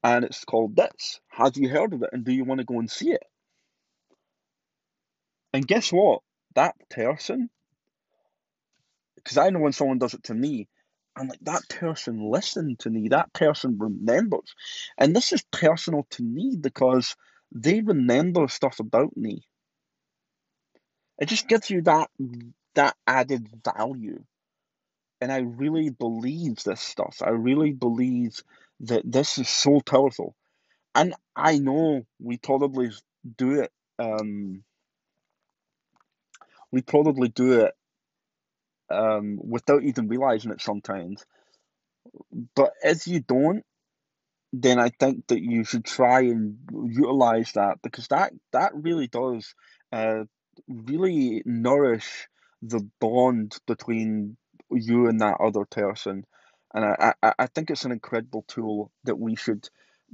and 0.03 0.25
it's 0.25 0.45
called 0.45 0.75
this. 0.75 1.19
Have 1.29 1.57
you 1.57 1.69
heard 1.69 1.93
of 1.93 2.03
it? 2.03 2.09
And 2.11 2.25
do 2.25 2.31
you 2.33 2.43
want 2.43 2.59
to 2.59 2.65
go 2.65 2.79
and 2.79 2.91
see 2.91 3.11
it? 3.11 3.23
And 5.53 5.67
guess 5.67 5.91
what? 5.91 6.21
That 6.55 6.75
person, 6.89 7.49
because 9.15 9.37
I 9.37 9.49
know 9.49 9.59
when 9.59 9.73
someone 9.73 9.99
does 9.99 10.13
it 10.13 10.23
to 10.25 10.33
me, 10.33 10.67
and 11.15 11.29
like 11.29 11.39
that 11.43 11.69
person 11.69 12.31
listened 12.31 12.79
to 12.79 12.89
me, 12.89 13.09
that 13.09 13.31
person 13.33 13.77
remembers. 13.79 14.53
And 14.97 15.15
this 15.15 15.31
is 15.31 15.43
personal 15.51 16.07
to 16.11 16.23
me 16.23 16.57
because 16.59 17.15
they 17.51 17.81
remember 17.81 18.47
stuff 18.47 18.79
about 18.79 19.15
me. 19.15 19.43
It 21.19 21.27
just 21.27 21.47
gives 21.47 21.69
you 21.69 21.83
that 21.83 22.09
that 22.75 22.95
added 23.05 23.47
value. 23.63 24.23
And 25.21 25.31
I 25.31 25.39
really 25.39 25.89
believe 25.89 26.63
this 26.63 26.81
stuff. 26.81 27.21
I 27.23 27.29
really 27.29 27.71
believe 27.71 28.41
that 28.83 29.03
this 29.05 29.37
is 29.39 29.49
so 29.49 29.81
powerful. 29.81 30.35
And 30.95 31.15
I 31.35 31.59
know 31.59 32.03
we 32.19 32.37
probably 32.37 32.91
do 33.37 33.61
it 33.61 33.71
um 33.99 34.63
we 36.71 36.81
probably 36.81 37.29
do 37.29 37.61
it 37.61 37.73
um, 38.89 39.39
without 39.41 39.83
even 39.83 40.07
realizing 40.07 40.51
it 40.51 40.61
sometimes. 40.61 41.25
But 42.55 42.71
if 42.83 43.07
you 43.07 43.21
don't, 43.21 43.63
then 44.53 44.79
I 44.79 44.89
think 44.89 45.27
that 45.27 45.41
you 45.41 45.63
should 45.63 45.85
try 45.85 46.21
and 46.21 46.57
utilize 46.71 47.53
that 47.53 47.79
because 47.83 48.07
that 48.09 48.33
that 48.51 48.71
really 48.75 49.07
does 49.07 49.53
uh, 49.91 50.25
really 50.67 51.41
nourish 51.45 52.27
the 52.61 52.87
bond 52.99 53.57
between 53.67 54.37
you 54.71 55.07
and 55.07 55.21
that 55.21 55.37
other 55.39 55.65
person, 55.65 56.23
and 56.73 56.85
I, 56.85 57.13
I, 57.21 57.33
I 57.39 57.47
think 57.47 57.69
it's 57.69 57.85
an 57.85 57.91
incredible 57.91 58.43
tool 58.47 58.91
that 59.03 59.17
we 59.19 59.35
should 59.35 59.69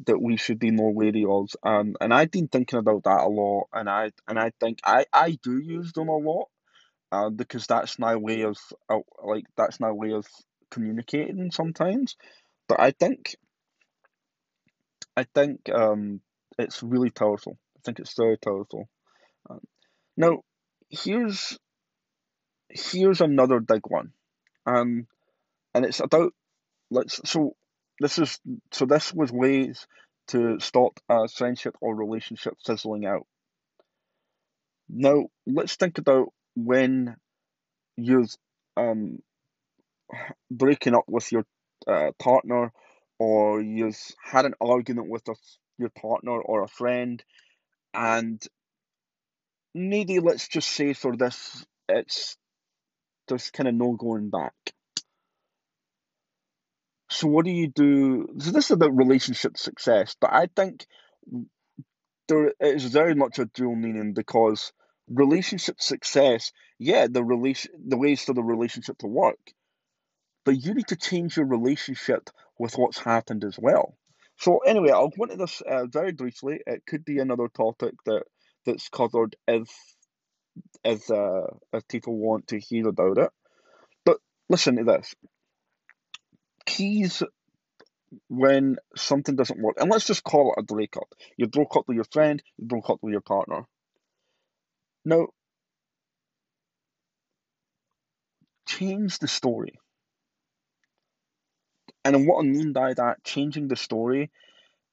that 0.05 0.21
we 0.21 0.37
should 0.37 0.59
be 0.59 0.71
more 0.71 0.93
wary 0.93 1.25
of. 1.27 1.49
Um, 1.63 1.95
and 1.99 2.13
I've 2.13 2.31
been 2.31 2.47
thinking 2.47 2.79
about 2.79 3.03
that 3.03 3.21
a 3.21 3.27
lot, 3.27 3.67
and 3.73 3.89
I 3.89 4.11
and 4.27 4.39
I 4.39 4.51
think 4.59 4.79
I 4.83 5.05
I 5.13 5.37
do 5.43 5.57
use 5.57 5.93
them 5.93 6.09
a 6.09 6.17
lot, 6.17 6.49
uh, 7.11 7.29
because 7.29 7.67
that's 7.67 7.99
my 7.99 8.15
way 8.15 8.41
of 8.43 8.57
uh, 8.89 8.99
like 9.23 9.45
that's 9.57 9.79
my 9.79 9.91
way 9.91 10.13
of 10.13 10.25
communicating 10.71 11.51
sometimes. 11.51 12.15
But 12.67 12.79
I 12.79 12.91
think 12.91 13.35
I 15.17 15.25
think 15.35 15.69
um, 15.73 16.21
it's 16.57 16.81
really 16.83 17.09
powerful. 17.09 17.57
I 17.77 17.79
think 17.85 17.99
it's 17.99 18.15
very 18.15 18.37
powerful. 18.37 18.87
Um, 19.49 19.61
now, 20.17 20.39
here's 20.89 21.57
here's 22.69 23.21
another 23.21 23.59
big 23.59 23.81
one, 23.87 24.13
um, 24.65 25.07
and 25.73 25.85
it's 25.85 25.99
about 25.99 26.33
let's 26.91 27.21
so 27.29 27.55
this 27.99 28.17
is 28.17 28.39
so 28.71 28.85
this 28.85 29.13
was 29.13 29.31
ways 29.31 29.85
to 30.27 30.59
stop 30.59 30.99
a 31.09 31.27
friendship 31.27 31.75
or 31.81 31.95
relationship 31.95 32.53
fizzling 32.65 33.05
out. 33.05 33.25
Now, 34.87 35.27
let's 35.45 35.75
think 35.75 35.97
about 35.97 36.29
when 36.55 37.15
you're 37.97 38.25
um, 38.77 39.19
breaking 40.49 40.95
up 40.95 41.05
with 41.07 41.31
your 41.31 41.45
uh, 41.87 42.11
partner 42.19 42.71
or 43.17 43.61
you've 43.61 43.99
had 44.23 44.45
an 44.45 44.53
argument 44.61 45.09
with 45.09 45.27
a, 45.27 45.35
your 45.77 45.89
partner 45.89 46.39
or 46.39 46.63
a 46.63 46.67
friend, 46.67 47.23
and 47.93 48.41
maybe 49.75 50.19
let's 50.19 50.47
just 50.47 50.69
say 50.69 50.93
for 50.93 51.17
this, 51.17 51.65
it's 51.87 52.37
there's 53.27 53.51
kind 53.51 53.67
of 53.67 53.75
no 53.75 53.93
going 53.93 54.29
back. 54.29 54.53
So 57.09 57.27
what 57.27 57.45
do 57.45 57.51
you 57.51 57.67
do? 57.69 58.27
So 58.39 58.51
this 58.51 58.65
is 58.65 58.71
about 58.71 58.95
relationship 58.95 59.57
success, 59.57 60.15
but 60.19 60.31
I 60.31 60.47
think 60.55 60.85
there 62.27 62.53
is 62.59 62.85
very 62.85 63.15
much 63.15 63.39
a 63.39 63.45
dual 63.45 63.75
meaning 63.75 64.13
because 64.13 64.71
relationship 65.09 65.81
success, 65.81 66.51
yeah, 66.77 67.07
the 67.09 67.23
relation, 67.23 67.71
the 67.87 67.97
ways 67.97 68.23
for 68.23 68.33
the 68.33 68.43
relationship 68.43 68.97
to 68.99 69.07
work, 69.07 69.39
but 70.45 70.63
you 70.63 70.73
need 70.73 70.87
to 70.87 70.95
change 70.95 71.37
your 71.37 71.47
relationship 71.47 72.29
with 72.59 72.75
what's 72.77 72.99
happened 72.99 73.43
as 73.43 73.57
well. 73.59 73.95
So 74.37 74.59
anyway, 74.59 74.91
I'll 74.91 75.09
go 75.09 75.23
into 75.23 75.37
this 75.37 75.61
uh, 75.61 75.85
very 75.87 76.11
briefly. 76.11 76.61
It 76.65 76.83
could 76.87 77.03
be 77.03 77.19
another 77.19 77.47
topic 77.49 77.95
that 78.05 78.23
that's 78.65 78.89
covered 78.89 79.35
if 79.47 79.69
if 80.83 81.09
uh, 81.11 81.47
if 81.73 81.87
people 81.87 82.17
want 82.17 82.47
to 82.47 82.59
hear 82.59 82.87
about 82.87 83.17
it. 83.17 83.29
But 84.05 84.17
listen 84.49 84.77
to 84.77 84.83
this. 84.83 85.15
Keys 86.79 87.21
when 88.29 88.77
something 88.95 89.35
doesn't 89.35 89.59
work, 89.59 89.75
and 89.79 89.91
let's 89.91 90.07
just 90.07 90.23
call 90.23 90.53
it 90.53 90.61
a 90.61 90.63
breakup. 90.63 91.13
You 91.35 91.47
broke 91.47 91.75
up 91.75 91.89
with 91.89 91.95
your 91.95 92.05
friend, 92.05 92.41
you 92.57 92.67
broke 92.67 92.89
up 92.89 92.99
with 93.01 93.11
your 93.11 93.21
partner. 93.21 93.65
Now, 95.03 95.27
change 98.65 99.19
the 99.19 99.27
story. 99.27 99.77
And 102.05 102.25
what 102.25 102.39
I 102.39 102.47
mean 102.47 102.71
by 102.71 102.93
that, 102.93 103.25
changing 103.25 103.67
the 103.67 103.75
story, 103.75 104.31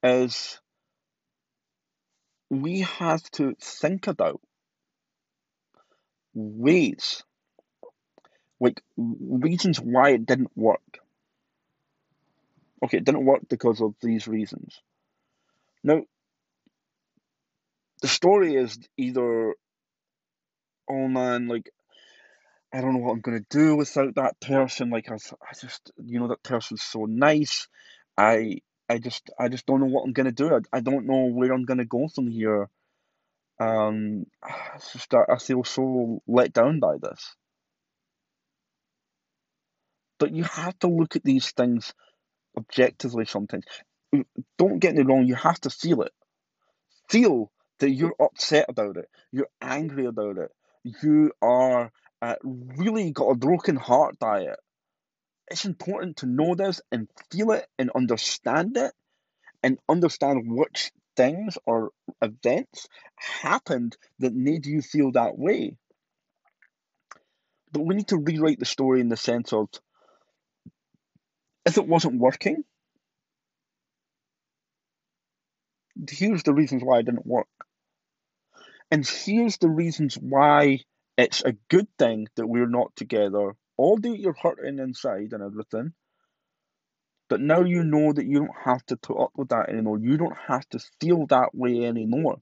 is 0.02 0.60
we 2.50 2.80
have 2.80 3.22
to 3.32 3.54
think 3.60 4.08
about 4.08 4.40
ways, 6.34 7.22
like 8.58 8.82
reasons 8.96 9.80
why 9.80 10.10
it 10.10 10.26
didn't 10.26 10.50
work. 10.56 11.05
Okay, 12.84 12.98
it 12.98 13.04
didn't 13.04 13.24
work 13.24 13.42
because 13.48 13.80
of 13.80 13.94
these 14.02 14.28
reasons. 14.28 14.80
Now, 15.82 16.02
the 18.02 18.08
story 18.08 18.54
is 18.54 18.78
either, 18.96 19.54
oh 20.88 21.08
man, 21.08 21.48
like 21.48 21.70
I 22.72 22.80
don't 22.80 22.92
know 22.94 23.00
what 23.00 23.12
I'm 23.12 23.20
gonna 23.20 23.40
do 23.48 23.76
without 23.76 24.16
that 24.16 24.40
person. 24.40 24.90
Like 24.90 25.10
I, 25.10 25.14
I 25.14 25.54
just, 25.60 25.92
you 25.96 26.20
know, 26.20 26.28
that 26.28 26.42
person's 26.42 26.82
so 26.82 27.06
nice. 27.06 27.68
I, 28.18 28.58
I 28.88 28.98
just, 28.98 29.30
I 29.38 29.48
just 29.48 29.66
don't 29.66 29.80
know 29.80 29.86
what 29.86 30.04
I'm 30.04 30.12
gonna 30.12 30.32
do. 30.32 30.54
I, 30.54 30.58
I 30.76 30.80
don't 30.80 31.06
know 31.06 31.26
where 31.26 31.52
I'm 31.52 31.64
gonna 31.64 31.86
go 31.86 32.08
from 32.14 32.28
here. 32.28 32.68
Um, 33.58 34.26
it's 34.74 34.92
just 34.92 35.14
I 35.14 35.38
feel 35.38 35.64
so 35.64 36.20
let 36.26 36.52
down 36.52 36.80
by 36.80 36.98
this. 37.00 37.34
But 40.18 40.34
you 40.34 40.44
have 40.44 40.78
to 40.80 40.88
look 40.88 41.16
at 41.16 41.24
these 41.24 41.52
things 41.52 41.94
objectively 42.56 43.24
sometimes. 43.24 43.64
Don't 44.58 44.78
get 44.78 44.94
me 44.94 45.02
wrong, 45.02 45.26
you 45.26 45.34
have 45.34 45.60
to 45.62 45.70
feel 45.70 46.02
it. 46.02 46.12
Feel 47.08 47.50
that 47.78 47.90
you're 47.90 48.14
upset 48.20 48.66
about 48.68 48.96
it, 48.96 49.08
you're 49.30 49.48
angry 49.60 50.06
about 50.06 50.38
it, 50.38 50.50
you 50.84 51.32
are 51.42 51.92
uh, 52.22 52.36
really 52.42 53.10
got 53.10 53.30
a 53.30 53.34
broken 53.34 53.76
heart 53.76 54.16
it. 54.22 54.58
It's 55.48 55.64
important 55.64 56.18
to 56.18 56.26
know 56.26 56.54
this 56.54 56.80
and 56.90 57.08
feel 57.30 57.52
it 57.52 57.66
and 57.78 57.90
understand 57.94 58.76
it 58.76 58.92
and 59.62 59.78
understand 59.88 60.42
which 60.46 60.90
things 61.16 61.56
or 61.66 61.90
events 62.20 62.88
happened 63.16 63.96
that 64.18 64.34
made 64.34 64.66
you 64.66 64.82
feel 64.82 65.12
that 65.12 65.38
way. 65.38 65.76
But 67.72 67.82
we 67.82 67.94
need 67.94 68.08
to 68.08 68.18
rewrite 68.18 68.58
the 68.58 68.64
story 68.64 69.00
in 69.00 69.08
the 69.08 69.16
sense 69.16 69.52
of 69.52 69.68
if 71.66 71.76
it 71.78 71.86
wasn't 71.86 72.20
working, 72.20 72.64
here's 76.08 76.44
the 76.44 76.54
reasons 76.54 76.82
why 76.82 77.00
it 77.00 77.06
didn't 77.06 77.26
work. 77.26 77.48
And 78.90 79.06
here's 79.06 79.58
the 79.58 79.68
reasons 79.68 80.14
why 80.14 80.80
it's 81.18 81.42
a 81.42 81.56
good 81.68 81.88
thing 81.98 82.28
that 82.36 82.46
we're 82.46 82.68
not 82.68 82.94
together, 82.94 83.56
although 83.76 84.12
you're 84.12 84.36
hurting 84.40 84.78
inside 84.78 85.32
and 85.32 85.42
everything. 85.42 85.92
But 87.28 87.40
now 87.40 87.62
you 87.62 87.82
know 87.82 88.12
that 88.12 88.26
you 88.26 88.38
don't 88.38 88.62
have 88.64 88.86
to 88.86 88.96
put 88.96 89.20
up 89.20 89.32
with 89.34 89.48
that 89.48 89.68
anymore. 89.68 89.98
You 89.98 90.16
don't 90.16 90.36
have 90.46 90.68
to 90.68 90.78
feel 91.00 91.26
that 91.26 91.52
way 91.52 91.84
anymore. 91.84 92.40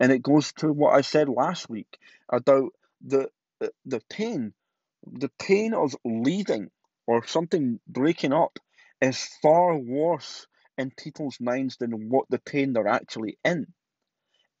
And 0.00 0.10
it 0.10 0.22
goes 0.22 0.52
to 0.54 0.72
what 0.72 0.94
I 0.94 1.02
said 1.02 1.28
last 1.28 1.70
week 1.70 1.98
about 2.28 2.72
the 3.06 3.30
the 3.84 4.00
pain. 4.10 4.52
The 5.06 5.30
pain 5.38 5.74
of 5.74 5.94
leaving 6.04 6.70
or 7.06 7.26
something 7.26 7.78
breaking 7.86 8.32
up 8.32 8.58
is 9.04 9.28
far 9.42 9.76
worse 9.76 10.46
in 10.78 10.90
people's 10.90 11.38
minds 11.40 11.76
than 11.76 12.08
what 12.08 12.26
the 12.30 12.38
pain 12.38 12.72
they're 12.72 12.88
actually 12.88 13.38
in. 13.44 13.66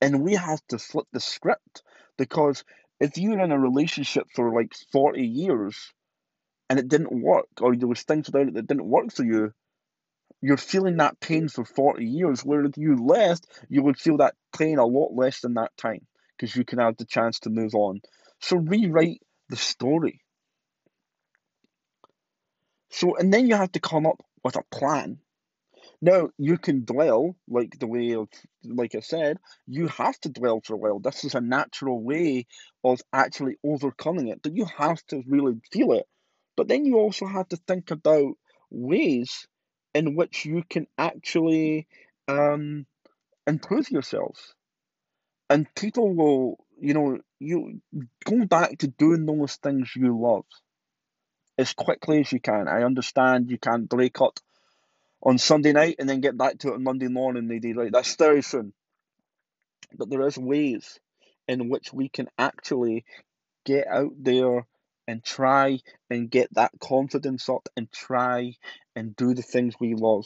And 0.00 0.22
we 0.22 0.34
have 0.34 0.60
to 0.68 0.78
flip 0.78 1.06
the 1.12 1.20
script 1.20 1.82
because 2.18 2.64
if 3.00 3.16
you're 3.16 3.40
in 3.40 3.52
a 3.52 3.58
relationship 3.58 4.26
for 4.34 4.52
like 4.54 4.74
40 4.92 5.22
years 5.22 5.92
and 6.68 6.78
it 6.78 6.88
didn't 6.88 7.22
work, 7.22 7.46
or 7.60 7.74
there 7.74 7.88
was 7.88 8.02
things 8.02 8.28
about 8.28 8.48
it 8.48 8.54
that 8.54 8.66
didn't 8.66 8.88
work 8.88 9.12
for 9.12 9.24
you, 9.24 9.52
you're 10.42 10.56
feeling 10.58 10.98
that 10.98 11.20
pain 11.20 11.48
for 11.48 11.64
40 11.64 12.04
years. 12.04 12.44
Where 12.44 12.64
if 12.64 12.76
you 12.76 12.96
left, 12.96 13.46
you 13.68 13.82
would 13.82 13.98
feel 13.98 14.18
that 14.18 14.34
pain 14.56 14.78
a 14.78 14.84
lot 14.84 15.14
less 15.14 15.40
than 15.40 15.54
that 15.54 15.76
time 15.78 16.06
because 16.36 16.54
you 16.54 16.64
can 16.64 16.80
have 16.80 16.96
the 16.96 17.06
chance 17.06 17.40
to 17.40 17.50
move 17.50 17.74
on. 17.74 18.00
So 18.40 18.56
rewrite 18.58 19.22
the 19.48 19.56
story. 19.56 20.20
So, 22.94 23.16
and 23.16 23.32
then 23.32 23.48
you 23.48 23.56
have 23.56 23.72
to 23.72 23.80
come 23.80 24.06
up 24.06 24.22
with 24.44 24.56
a 24.56 24.62
plan 24.70 25.18
now 26.00 26.30
you 26.38 26.58
can 26.58 26.84
dwell 26.84 27.36
like 27.48 27.78
the 27.78 27.86
way 27.86 28.14
of 28.14 28.28
like 28.64 28.94
I 28.94 29.00
said, 29.00 29.38
you 29.66 29.88
have 29.88 30.18
to 30.20 30.28
dwell 30.28 30.60
for 30.64 30.74
a 30.74 30.76
while. 30.76 30.98
This 30.98 31.24
is 31.24 31.34
a 31.34 31.40
natural 31.40 32.02
way 32.02 32.46
of 32.84 33.00
actually 33.12 33.56
overcoming 33.64 34.28
it. 34.28 34.42
But 34.42 34.54
you 34.54 34.66
have 34.66 35.04
to 35.08 35.22
really 35.26 35.54
feel 35.72 35.92
it. 35.92 36.06
But 36.56 36.68
then 36.68 36.84
you 36.84 36.98
also 36.98 37.26
have 37.26 37.48
to 37.48 37.56
think 37.56 37.90
about 37.90 38.34
ways 38.70 39.46
in 39.94 40.14
which 40.14 40.44
you 40.44 40.62
can 40.68 40.86
actually 40.98 41.86
um, 42.28 42.86
improve 43.46 43.90
yourself. 43.90 44.54
And 45.50 45.66
people 45.74 46.14
will, 46.14 46.64
you 46.78 46.94
know, 46.94 47.18
you 47.38 47.80
go 48.24 48.44
back 48.46 48.78
to 48.78 48.88
doing 48.88 49.26
those 49.26 49.56
things 49.56 49.90
you 49.96 50.18
love 50.18 50.44
as 51.58 51.72
quickly 51.72 52.20
as 52.20 52.32
you 52.32 52.40
can. 52.40 52.68
I 52.68 52.82
understand 52.82 53.50
you 53.50 53.58
can't 53.58 53.88
break 53.88 54.20
up 54.20 54.38
on 55.22 55.38
Sunday 55.38 55.72
night 55.72 55.96
and 55.98 56.08
then 56.08 56.20
get 56.20 56.36
back 56.36 56.58
to 56.58 56.68
it 56.68 56.74
on 56.74 56.82
Monday 56.82 57.08
morning. 57.08 57.48
They 57.48 57.72
like 57.72 57.92
that's 57.92 58.16
very 58.16 58.42
soon. 58.42 58.72
But 59.96 60.10
there 60.10 60.26
is 60.26 60.36
ways 60.36 60.98
in 61.46 61.68
which 61.68 61.92
we 61.92 62.08
can 62.08 62.28
actually 62.38 63.04
get 63.64 63.86
out 63.86 64.12
there 64.18 64.66
and 65.06 65.22
try 65.22 65.78
and 66.10 66.30
get 66.30 66.52
that 66.54 66.72
confidence 66.80 67.48
up 67.48 67.68
and 67.76 67.90
try 67.92 68.54
and 68.96 69.14
do 69.14 69.34
the 69.34 69.42
things 69.42 69.74
we 69.78 69.94
love. 69.94 70.24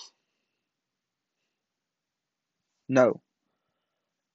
Now, 2.88 3.20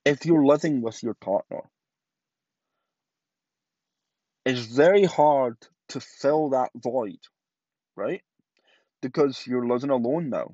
if 0.06 0.26
you're 0.26 0.46
living 0.46 0.82
with 0.82 1.02
your 1.02 1.14
partner, 1.14 1.62
it's 4.46 4.60
very 4.60 5.06
hard 5.06 5.56
to 5.94 6.00
fill 6.00 6.50
that 6.50 6.72
void, 6.76 7.20
right? 7.96 8.22
Because 9.02 9.46
you're 9.48 9.68
living 9.68 9.90
alone 9.90 10.30
now. 10.30 10.54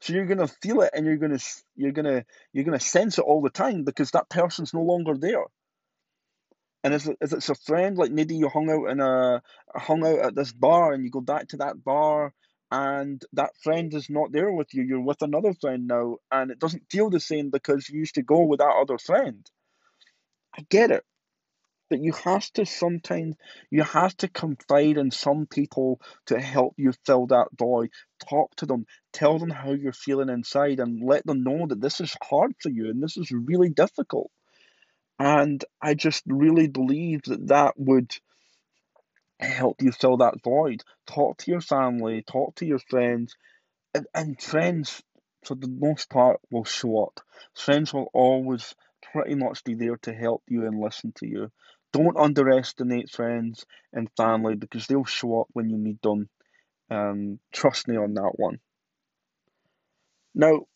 So 0.00 0.12
you're 0.12 0.26
gonna 0.26 0.48
feel 0.48 0.82
it, 0.82 0.90
and 0.94 1.06
you're 1.06 1.16
gonna 1.16 1.38
you're 1.74 1.92
gonna 1.92 2.24
you're 2.52 2.64
gonna 2.64 2.80
sense 2.80 3.18
it 3.18 3.24
all 3.24 3.42
the 3.42 3.50
time 3.50 3.84
because 3.84 4.10
that 4.12 4.28
person's 4.28 4.74
no 4.74 4.82
longer 4.82 5.16
there. 5.16 5.44
And 6.84 6.94
if, 6.94 7.08
if 7.20 7.32
it's 7.32 7.48
a 7.48 7.54
friend, 7.54 7.96
like 7.96 8.12
maybe 8.12 8.36
you 8.36 8.48
hung 8.48 8.70
out 8.70 8.90
in 8.90 9.00
a 9.00 9.42
hung 9.74 10.06
out 10.06 10.18
at 10.20 10.34
this 10.34 10.52
bar, 10.52 10.92
and 10.92 11.02
you 11.02 11.10
go 11.10 11.20
back 11.20 11.48
to 11.48 11.56
that 11.58 11.82
bar, 11.82 12.32
and 12.70 13.22
that 13.32 13.56
friend 13.62 13.92
is 13.94 14.10
not 14.10 14.32
there 14.32 14.52
with 14.52 14.72
you. 14.74 14.82
You're 14.82 15.00
with 15.00 15.22
another 15.22 15.54
friend 15.54 15.86
now, 15.86 16.18
and 16.30 16.50
it 16.50 16.58
doesn't 16.58 16.90
feel 16.90 17.10
the 17.10 17.20
same 17.20 17.50
because 17.50 17.88
you 17.88 17.98
used 17.98 18.16
to 18.16 18.22
go 18.22 18.42
with 18.42 18.58
that 18.58 18.76
other 18.80 18.98
friend. 18.98 19.48
I 20.56 20.64
get 20.68 20.90
it. 20.90 21.04
But 21.88 22.00
you 22.00 22.12
have 22.12 22.50
to 22.52 22.66
sometimes 22.66 23.36
you 23.70 23.82
have 23.82 24.16
to 24.18 24.28
confide 24.28 24.96
in 24.96 25.10
some 25.10 25.46
people 25.46 26.00
to 26.26 26.40
help 26.40 26.74
you 26.76 26.92
fill 27.04 27.28
that 27.28 27.48
void. 27.56 27.90
Talk 28.28 28.56
to 28.56 28.66
them, 28.66 28.86
tell 29.12 29.38
them 29.38 29.50
how 29.50 29.72
you're 29.72 29.92
feeling 29.92 30.28
inside, 30.28 30.80
and 30.80 31.00
let 31.02 31.24
them 31.26 31.44
know 31.44 31.66
that 31.68 31.80
this 31.80 32.00
is 32.00 32.16
hard 32.22 32.54
for 32.60 32.70
you 32.70 32.90
and 32.90 33.02
this 33.02 33.16
is 33.16 33.30
really 33.30 33.68
difficult. 33.68 34.30
And 35.18 35.64
I 35.80 35.94
just 35.94 36.24
really 36.26 36.68
believe 36.68 37.22
that 37.24 37.48
that 37.48 37.74
would 37.78 38.12
help 39.38 39.82
you 39.82 39.92
fill 39.92 40.18
that 40.18 40.42
void. 40.42 40.82
Talk 41.06 41.38
to 41.38 41.50
your 41.50 41.60
family, 41.60 42.22
talk 42.22 42.56
to 42.56 42.66
your 42.66 42.78
friends, 42.78 43.36
and, 43.94 44.06
and 44.14 44.40
friends, 44.40 45.02
for 45.44 45.54
the 45.54 45.68
most 45.68 46.10
part, 46.10 46.40
will 46.50 46.64
show 46.64 47.04
up. 47.04 47.20
Friends 47.54 47.94
will 47.94 48.10
always 48.12 48.74
pretty 49.12 49.34
much 49.34 49.64
be 49.64 49.74
there 49.74 49.96
to 49.98 50.12
help 50.12 50.42
you 50.48 50.66
and 50.66 50.80
listen 50.80 51.12
to 51.16 51.26
you. 51.26 51.50
Don't 51.96 52.18
underestimate 52.18 53.08
friends 53.10 53.64
and 53.94 54.10
family 54.18 54.54
because 54.54 54.86
they'll 54.86 55.06
show 55.06 55.40
up 55.40 55.46
when 55.54 55.70
you 55.70 55.78
need 55.78 55.98
them. 56.02 56.28
Um, 56.90 57.38
trust 57.54 57.88
me 57.88 57.96
on 57.96 58.12
that 58.14 58.32
one. 58.34 58.58
Now, 60.34 60.66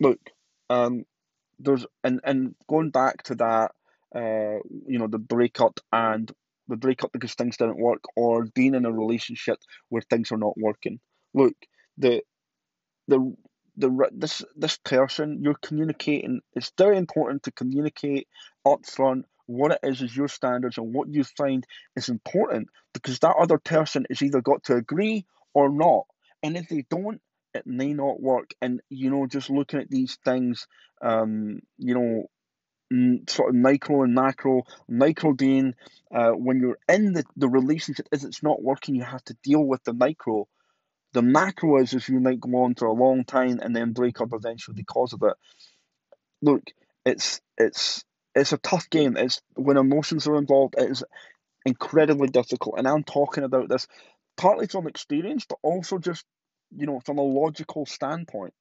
look, 0.00 0.18
um, 0.70 1.04
there's 1.58 1.84
and 2.02 2.20
and 2.24 2.54
going 2.66 2.88
back 2.88 3.24
to 3.24 3.34
that, 3.34 3.72
uh, 4.14 4.60
you 4.86 4.98
know, 4.98 5.06
the 5.06 5.18
breakup 5.18 5.80
and 5.92 6.32
the 6.66 6.76
breakup 6.76 7.12
because 7.12 7.34
things 7.34 7.58
didn't 7.58 7.78
work, 7.78 8.02
or 8.16 8.46
being 8.54 8.74
in 8.74 8.86
a 8.86 8.92
relationship 8.92 9.58
where 9.90 10.00
things 10.00 10.32
are 10.32 10.38
not 10.38 10.56
working. 10.56 10.98
Look, 11.34 11.56
the 11.98 12.22
the 13.06 13.36
the 13.76 14.08
this 14.12 14.42
this 14.56 14.78
person 14.78 15.40
you're 15.42 15.60
communicating. 15.60 16.40
It's 16.54 16.72
very 16.78 16.96
important 16.96 17.42
to 17.42 17.52
communicate 17.52 18.28
upfront 18.66 19.24
what 19.50 19.72
it 19.72 19.80
is 19.82 20.00
is 20.00 20.16
your 20.16 20.28
standards 20.28 20.78
and 20.78 20.94
what 20.94 21.08
you 21.08 21.24
find 21.24 21.66
is 21.96 22.08
important 22.08 22.68
because 22.94 23.18
that 23.18 23.36
other 23.36 23.58
person 23.58 24.06
is 24.08 24.22
either 24.22 24.40
got 24.40 24.62
to 24.64 24.76
agree 24.76 25.26
or 25.54 25.68
not. 25.68 26.04
And 26.42 26.56
if 26.56 26.68
they 26.68 26.84
don't, 26.88 27.20
it 27.52 27.66
may 27.66 27.92
not 27.92 28.20
work. 28.20 28.54
And 28.62 28.80
you 28.88 29.10
know, 29.10 29.26
just 29.26 29.50
looking 29.50 29.80
at 29.80 29.90
these 29.90 30.18
things, 30.24 30.66
um, 31.02 31.60
you 31.78 31.94
know, 31.94 33.22
sort 33.28 33.50
of 33.50 33.54
micro 33.56 34.02
and 34.02 34.14
macro. 34.14 34.62
Micro 34.88 35.32
being 35.32 35.74
uh, 36.14 36.30
when 36.30 36.60
you're 36.60 36.78
in 36.88 37.12
the, 37.12 37.24
the 37.36 37.48
relationship, 37.48 38.06
if 38.12 38.24
it's 38.24 38.42
not 38.42 38.62
working, 38.62 38.94
you 38.94 39.02
have 39.02 39.24
to 39.24 39.36
deal 39.42 39.64
with 39.64 39.82
the 39.84 39.92
micro. 39.92 40.46
The 41.12 41.22
macro 41.22 41.82
is 41.82 41.92
if 41.92 42.08
you 42.08 42.20
might 42.20 42.40
go 42.40 42.62
on 42.62 42.76
for 42.76 42.86
a 42.86 42.92
long 42.92 43.24
time 43.24 43.58
and 43.60 43.74
then 43.74 43.92
break 43.92 44.20
up 44.20 44.30
eventually 44.32 44.76
because 44.76 45.12
of 45.12 45.22
it. 45.24 45.34
Look, 46.40 46.62
it's 47.04 47.40
it's 47.58 48.04
it's 48.40 48.52
a 48.52 48.58
tough 48.58 48.88
game. 48.90 49.16
It's 49.16 49.40
when 49.54 49.76
emotions 49.76 50.26
are 50.26 50.36
involved. 50.36 50.74
It 50.78 50.90
is 50.90 51.04
incredibly 51.66 52.28
difficult, 52.28 52.76
and 52.78 52.88
I'm 52.88 53.04
talking 53.04 53.44
about 53.44 53.68
this 53.68 53.86
partly 54.36 54.66
from 54.66 54.86
experience, 54.86 55.44
but 55.48 55.58
also 55.62 55.98
just 55.98 56.24
you 56.74 56.86
know 56.86 57.00
from 57.00 57.18
a 57.18 57.22
logical 57.22 57.86
standpoint. 57.86 58.54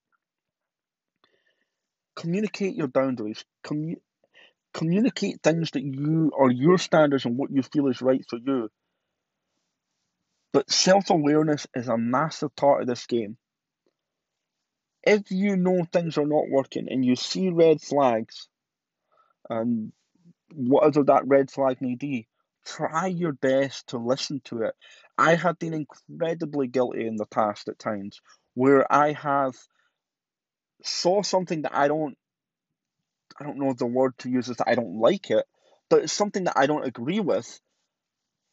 Communicate 2.15 2.75
your 2.75 2.87
boundaries. 2.87 3.45
Commu- 3.65 4.01
communicate 4.73 5.41
things 5.41 5.71
that 5.71 5.83
you 5.83 6.31
are 6.37 6.51
your 6.51 6.77
standards 6.77 7.25
and 7.25 7.37
what 7.37 7.51
you 7.51 7.63
feel 7.63 7.87
is 7.87 8.01
right 8.01 8.23
for 8.29 8.37
you. 8.37 8.69
But 10.51 10.69
self 10.71 11.09
awareness 11.09 11.67
is 11.75 11.87
a 11.87 11.97
massive 11.97 12.55
part 12.55 12.81
of 12.81 12.87
this 12.87 13.05
game. 13.05 13.37
If 15.03 15.31
you 15.31 15.55
know 15.55 15.85
things 15.85 16.17
are 16.17 16.25
not 16.25 16.49
working 16.49 16.87
and 16.89 17.05
you 17.05 17.15
see 17.15 17.49
red 17.49 17.81
flags, 17.81 18.49
and 19.49 19.91
whatever 20.53 21.03
that 21.03 21.27
red 21.27 21.51
flag 21.51 21.81
may 21.81 21.95
be, 21.95 22.27
try 22.65 23.07
your 23.07 23.33
best 23.33 23.87
to 23.87 23.97
listen 23.97 24.41
to 24.45 24.63
it. 24.63 24.75
I 25.17 25.35
have 25.35 25.59
been 25.59 25.73
incredibly 25.73 26.67
guilty 26.67 27.07
in 27.07 27.15
the 27.15 27.25
past 27.25 27.67
at 27.67 27.79
times 27.79 28.21
where 28.53 28.91
I 28.91 29.13
have 29.13 29.55
saw 30.83 31.21
something 31.23 31.63
that 31.63 31.75
I 31.75 31.87
don't 31.87 32.17
I 33.39 33.43
don't 33.43 33.57
know 33.57 33.73
the 33.73 33.85
word 33.85 34.17
to 34.19 34.29
use 34.29 34.49
is 34.49 34.57
that 34.57 34.67
I 34.67 34.75
don't 34.75 34.99
like 34.99 35.31
it, 35.31 35.45
but 35.89 36.03
it's 36.03 36.13
something 36.13 36.43
that 36.45 36.57
I 36.57 36.67
don't 36.67 36.85
agree 36.85 37.19
with. 37.21 37.59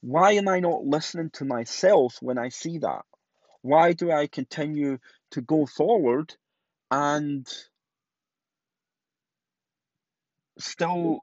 Why 0.01 0.33
am 0.33 0.47
I 0.49 0.61
not 0.61 0.85
listening 0.85 1.31
to 1.35 1.45
myself 1.45 2.19
when 2.21 2.39
I 2.39 2.51
see 2.51 2.79
that? 2.79 3.03
Why 3.63 3.95
do 3.95 4.13
I 4.13 4.29
continue 4.29 4.99
to 5.33 5.41
go 5.41 5.67
forward 5.67 6.35
and 6.91 7.47
still 10.59 11.21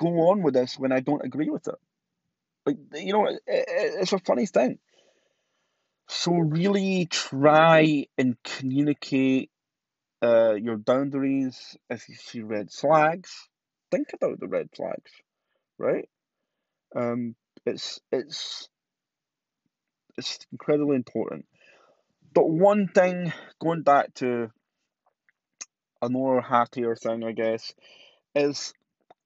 go 0.00 0.30
on 0.30 0.42
with 0.42 0.54
this 0.54 0.78
when 0.78 0.92
I 0.92 1.00
don't 1.00 1.24
agree 1.24 1.50
with 1.50 1.68
it. 1.68 1.74
Like 2.66 2.76
you 2.94 3.12
know, 3.12 3.26
it, 3.26 3.40
it, 3.46 3.66
it's 4.00 4.12
a 4.12 4.18
funny 4.18 4.46
thing. 4.46 4.78
So 6.08 6.32
really 6.32 7.06
try 7.06 8.06
and 8.16 8.36
communicate 8.42 9.50
uh, 10.22 10.54
your 10.54 10.76
boundaries. 10.76 11.76
If 11.90 12.08
you 12.08 12.14
see 12.14 12.40
red 12.40 12.70
flags, 12.70 13.30
think 13.90 14.08
about 14.14 14.40
the 14.40 14.48
red 14.48 14.68
flags, 14.74 15.12
right? 15.78 16.08
Um, 16.96 17.36
it's 17.66 18.00
it's 18.10 18.68
it's 20.16 20.38
incredibly 20.50 20.96
important. 20.96 21.46
But 22.34 22.48
one 22.48 22.88
thing, 22.88 23.32
going 23.60 23.82
back 23.82 24.14
to 24.14 24.50
a 26.02 26.08
more 26.08 26.40
happier 26.40 26.94
thing, 26.96 27.24
I 27.24 27.32
guess, 27.32 27.72
is 28.34 28.72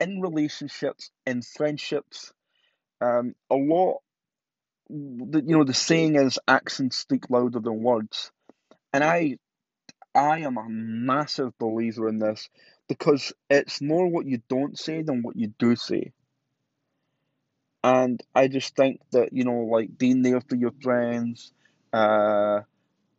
in 0.01 0.21
relationships, 0.21 1.11
in 1.27 1.43
friendships, 1.43 2.33
um, 3.01 3.35
a 3.51 3.55
lot, 3.55 3.99
you 4.89 5.43
know, 5.57 5.65
the 5.65 5.75
saying 5.75 6.17
is 6.17 6.39
actions 6.47 6.97
speak 6.97 7.31
louder 7.31 7.61
than 7.61 7.83
words. 7.83 8.31
And 8.93 9.03
I, 9.03 9.39
I 10.15 10.41
am 10.41 10.57
a 10.59 10.69
massive 10.69 11.57
believer 11.59 12.09
in 12.09 12.19
this 12.19 12.49
because 12.89 13.33
it's 13.49 13.81
more 13.81 14.09
what 14.09 14.27
you 14.27 14.43
don't 14.49 14.79
say 14.79 15.03
than 15.03 15.23
what 15.23 15.37
you 15.37 15.53
do 15.59 15.77
say. 15.77 16.13
And 17.85 18.23
I 18.35 18.49
just 18.49 18.77
think 18.77 19.01
that, 19.11 19.33
you 19.33 19.45
know, 19.45 19.63
like 19.71 19.97
being 19.99 20.23
there 20.23 20.41
for 20.41 20.55
your 20.55 20.73
friends, 20.83 21.53
uh, 21.93 22.61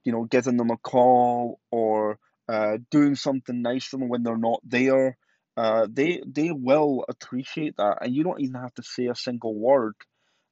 you 0.04 0.12
know, 0.12 0.24
giving 0.24 0.58
them 0.58 0.72
a 0.72 0.78
call 0.78 1.60
or 1.72 2.18
uh, 2.48 2.78
doing 2.92 3.16
something 3.16 3.62
nice 3.62 3.86
for 3.86 3.98
them 3.98 4.10
when 4.10 4.24
they're 4.24 4.38
not 4.38 4.62
there, 4.64 5.18
uh, 5.56 5.88
they 5.90 6.22
they 6.26 6.52
will 6.52 7.06
appreciate 7.08 7.78
that, 7.78 8.00
and 8.02 8.14
you 8.14 8.24
don't 8.24 8.42
even 8.42 8.56
have 8.56 8.74
to 8.76 8.84
say 8.84 9.08
a 9.08 9.16
single 9.16 9.56
word. 9.56 9.96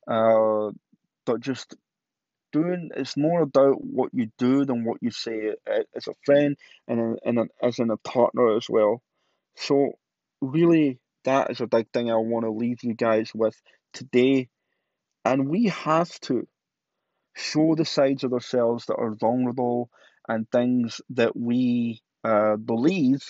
Uh, 0.07 0.71
but 1.25 1.39
just 1.39 1.75
doing 2.51 2.89
it's 2.95 3.15
more 3.15 3.41
about 3.41 3.83
what 3.83 4.09
you 4.13 4.29
do 4.37 4.65
than 4.65 4.83
what 4.83 4.97
you 5.01 5.11
say 5.11 5.53
as 5.95 6.07
a 6.07 6.13
friend 6.25 6.57
and 6.87 7.17
and 7.23 7.49
as 7.61 7.79
in 7.79 7.89
a 7.89 7.97
partner 7.97 8.55
as 8.55 8.67
well. 8.69 9.01
So 9.55 9.93
really, 10.41 10.99
that 11.23 11.51
is 11.51 11.61
a 11.61 11.67
big 11.67 11.89
thing 11.91 12.11
I 12.11 12.15
want 12.15 12.45
to 12.45 12.51
leave 12.51 12.83
you 12.83 12.93
guys 12.93 13.31
with 13.33 13.55
today, 13.93 14.49
and 15.25 15.49
we 15.49 15.65
have 15.65 16.11
to 16.21 16.47
show 17.35 17.75
the 17.75 17.85
sides 17.85 18.23
of 18.23 18.33
ourselves 18.33 18.85
that 18.85 18.97
are 18.97 19.15
vulnerable 19.15 19.89
and 20.27 20.49
things 20.51 21.01
that 21.11 21.35
we 21.35 22.01
uh, 22.23 22.55
believe 22.55 23.21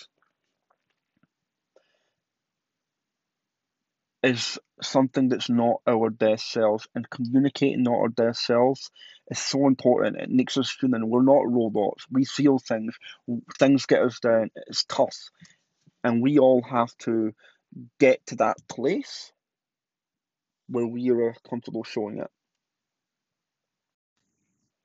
is 4.23 4.59
something 4.81 5.29
that's 5.29 5.49
not 5.49 5.81
our 5.87 6.09
best 6.09 6.51
selves, 6.51 6.87
and 6.95 7.09
communicating 7.09 7.83
not 7.83 7.99
our 7.99 8.09
best 8.09 8.45
selves 8.45 8.91
is 9.29 9.39
so 9.39 9.67
important. 9.67 10.17
It 10.17 10.29
makes 10.29 10.57
us 10.57 10.75
human. 10.79 11.09
We're 11.09 11.23
not 11.23 11.51
robots. 11.51 12.05
We 12.11 12.25
feel 12.25 12.59
things. 12.59 12.95
Things 13.57 13.85
get 13.85 14.01
us 14.03 14.19
down. 14.19 14.51
It's 14.67 14.83
tough, 14.83 15.17
and 16.03 16.21
we 16.21 16.39
all 16.39 16.61
have 16.61 16.95
to 16.99 17.33
get 17.99 18.25
to 18.27 18.35
that 18.37 18.57
place 18.67 19.31
where 20.67 20.87
we 20.87 21.09
are 21.11 21.35
comfortable 21.49 21.83
showing 21.83 22.19
it. 22.19 22.29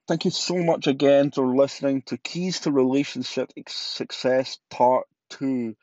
Thank 0.09 0.25
you 0.25 0.31
so 0.31 0.57
much 0.57 0.87
again 0.87 1.33
for 1.33 1.44
listening 1.57 2.03
to 2.03 2.16
Keys 2.16 2.61
to 2.61 2.70
Relationship 2.70 3.53
Success 3.68 4.59
Part 4.70 5.07
two. 5.31 5.77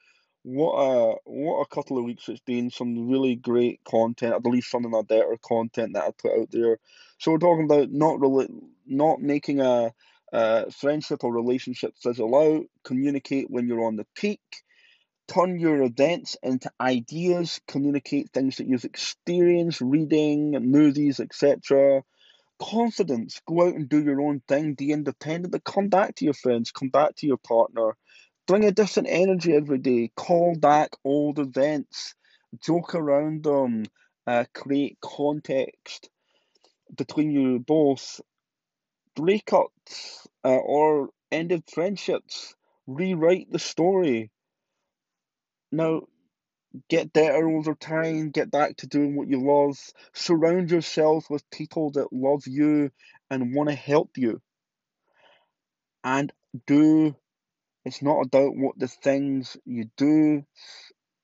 What 0.44 0.74
a 0.74 1.16
what 1.24 1.62
a 1.62 1.68
couple 1.68 1.98
of 1.98 2.04
weeks 2.04 2.28
it's 2.28 2.42
been. 2.42 2.70
Some 2.70 3.10
really 3.10 3.36
great 3.36 3.82
content, 3.86 4.34
at 4.34 4.46
least 4.46 4.70
some 4.70 4.84
of 4.84 4.92
my 4.92 5.02
better 5.02 5.38
content 5.42 5.94
that 5.94 6.04
I 6.04 6.12
put 6.12 6.38
out 6.38 6.52
there. 6.52 6.80
So 7.18 7.32
we're 7.32 7.38
talking 7.38 7.64
about 7.64 7.92
not 7.92 8.20
really 8.20 8.50
not 8.86 9.22
making 9.22 9.62
a, 9.62 9.94
a 10.34 10.70
friendship 10.72 11.24
or 11.24 11.34
relationship 11.34 11.94
fizzle 11.98 12.36
out. 12.36 12.66
Communicate 12.84 13.50
when 13.50 13.68
you're 13.68 13.86
on 13.86 13.96
the 13.96 14.06
peak. 14.16 14.42
Turn 15.30 15.60
your 15.60 15.82
events 15.82 16.36
into 16.44 16.70
ideas. 16.82 17.62
Communicate 17.66 18.32
things 18.34 18.58
that 18.58 18.68
you've 18.68 18.84
experienced, 18.84 19.80
reading, 19.80 20.52
movies, 20.60 21.22
etc 21.22 22.04
confidence. 22.62 23.42
Go 23.46 23.68
out 23.68 23.76
and 23.76 23.90
do 23.90 24.02
your 24.02 24.22
own 24.22 24.42
thing. 24.48 24.74
Be 24.74 24.92
independent. 24.92 25.52
But 25.52 25.64
come 25.64 25.90
back 25.90 26.16
to 26.16 26.26
your 26.26 26.34
friends. 26.34 26.72
Come 26.72 26.90
back 26.90 27.16
to 27.18 27.28
your 27.28 27.38
partner. 27.38 27.98
Bring 28.46 28.66
a 28.66 28.72
different 28.72 29.08
energy 29.10 29.54
every 29.56 29.78
day. 29.78 30.12
Call 30.16 30.56
back 30.56 30.92
old 31.04 31.40
events. 31.40 32.16
Joke 32.62 32.96
around 32.96 33.44
them. 33.44 33.86
Uh, 34.28 34.46
create 34.54 34.98
context 35.02 36.10
between 36.96 37.32
you 37.32 37.60
both. 37.60 38.22
Breakups 39.18 40.28
uh, 40.44 40.50
or 40.58 41.10
ended 41.32 41.64
friendships. 41.74 42.56
Rewrite 42.88 43.52
the 43.52 43.60
story. 43.60 44.30
Now, 45.72 46.02
get 46.90 47.14
better 47.14 47.48
over 47.48 47.76
time, 47.76 48.32
get 48.32 48.52
back 48.52 48.78
to 48.78 48.88
doing 48.88 49.16
what 49.16 49.30
you 49.30 49.40
love, 49.42 49.78
surround 50.14 50.72
yourself 50.72 51.30
with 51.30 51.50
people 51.52 51.92
that 51.92 52.12
love 52.12 52.44
you 52.48 52.92
and 53.30 53.56
want 53.56 53.70
to 53.70 53.76
help 53.76 54.18
you. 54.18 54.42
And 56.04 56.32
do, 56.68 57.16
it's 57.86 58.02
not 58.02 58.22
about 58.26 58.56
what 58.56 58.78
the 58.78 58.88
things 58.88 59.58
you 59.66 59.90
do, 59.98 60.46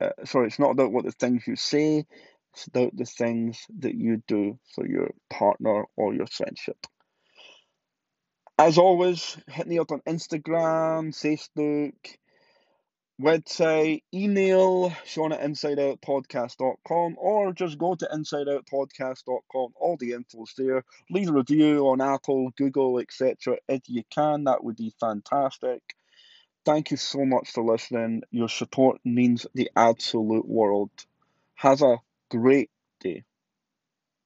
uh, 0.02 0.10
sorry, 0.26 0.48
it's 0.48 0.60
not 0.60 0.72
about 0.72 0.92
what 0.92 1.06
the 1.06 1.12
things 1.12 1.48
you 1.48 1.56
say, 1.56 2.06
it's 2.54 2.68
about 2.68 2.96
the 2.96 3.06
things 3.06 3.66
that 3.80 3.96
you 3.96 4.22
do 4.28 4.60
for 4.76 4.88
your 4.88 5.12
partner 5.30 5.86
or 5.96 6.14
your 6.14 6.28
friendship. 6.28 6.78
As 8.58 8.78
always, 8.78 9.38
hit 9.48 9.68
me 9.68 9.80
up 9.80 9.92
on 9.92 10.02
Instagram, 10.02 11.14
Facebook, 11.16 11.94
website, 13.20 14.04
email 14.14 14.94
Sean 15.06 15.32
at 15.32 15.42
InsideOutPodcast.com 15.42 17.16
or 17.18 17.54
just 17.54 17.78
go 17.78 17.96
to 17.96 18.06
InsideOutPodcast.com. 18.06 19.74
All 19.76 19.98
the 19.98 20.14
info's 20.14 20.54
there. 20.58 20.84
Leave 21.10 21.30
a 21.30 21.34
review 21.34 21.88
on 21.88 22.02
Apple, 22.02 22.52
Google, 22.58 23.00
etc. 23.00 23.58
If 23.68 23.84
you 23.88 24.04
can, 24.10 24.46
that 24.46 24.64
would 24.64 24.78
be 24.78 24.94
fantastic. 25.00 25.82
Thank 26.70 26.92
you 26.92 26.98
so 26.98 27.26
much 27.26 27.52
for 27.52 27.64
listening. 27.64 28.24
Your 28.32 28.50
support 28.50 29.02
means 29.04 29.48
the 29.56 29.72
absolute 29.76 30.48
world. 30.48 30.92
Have 31.56 31.82
a 31.82 31.98
great 32.30 32.70
day. 33.02 33.24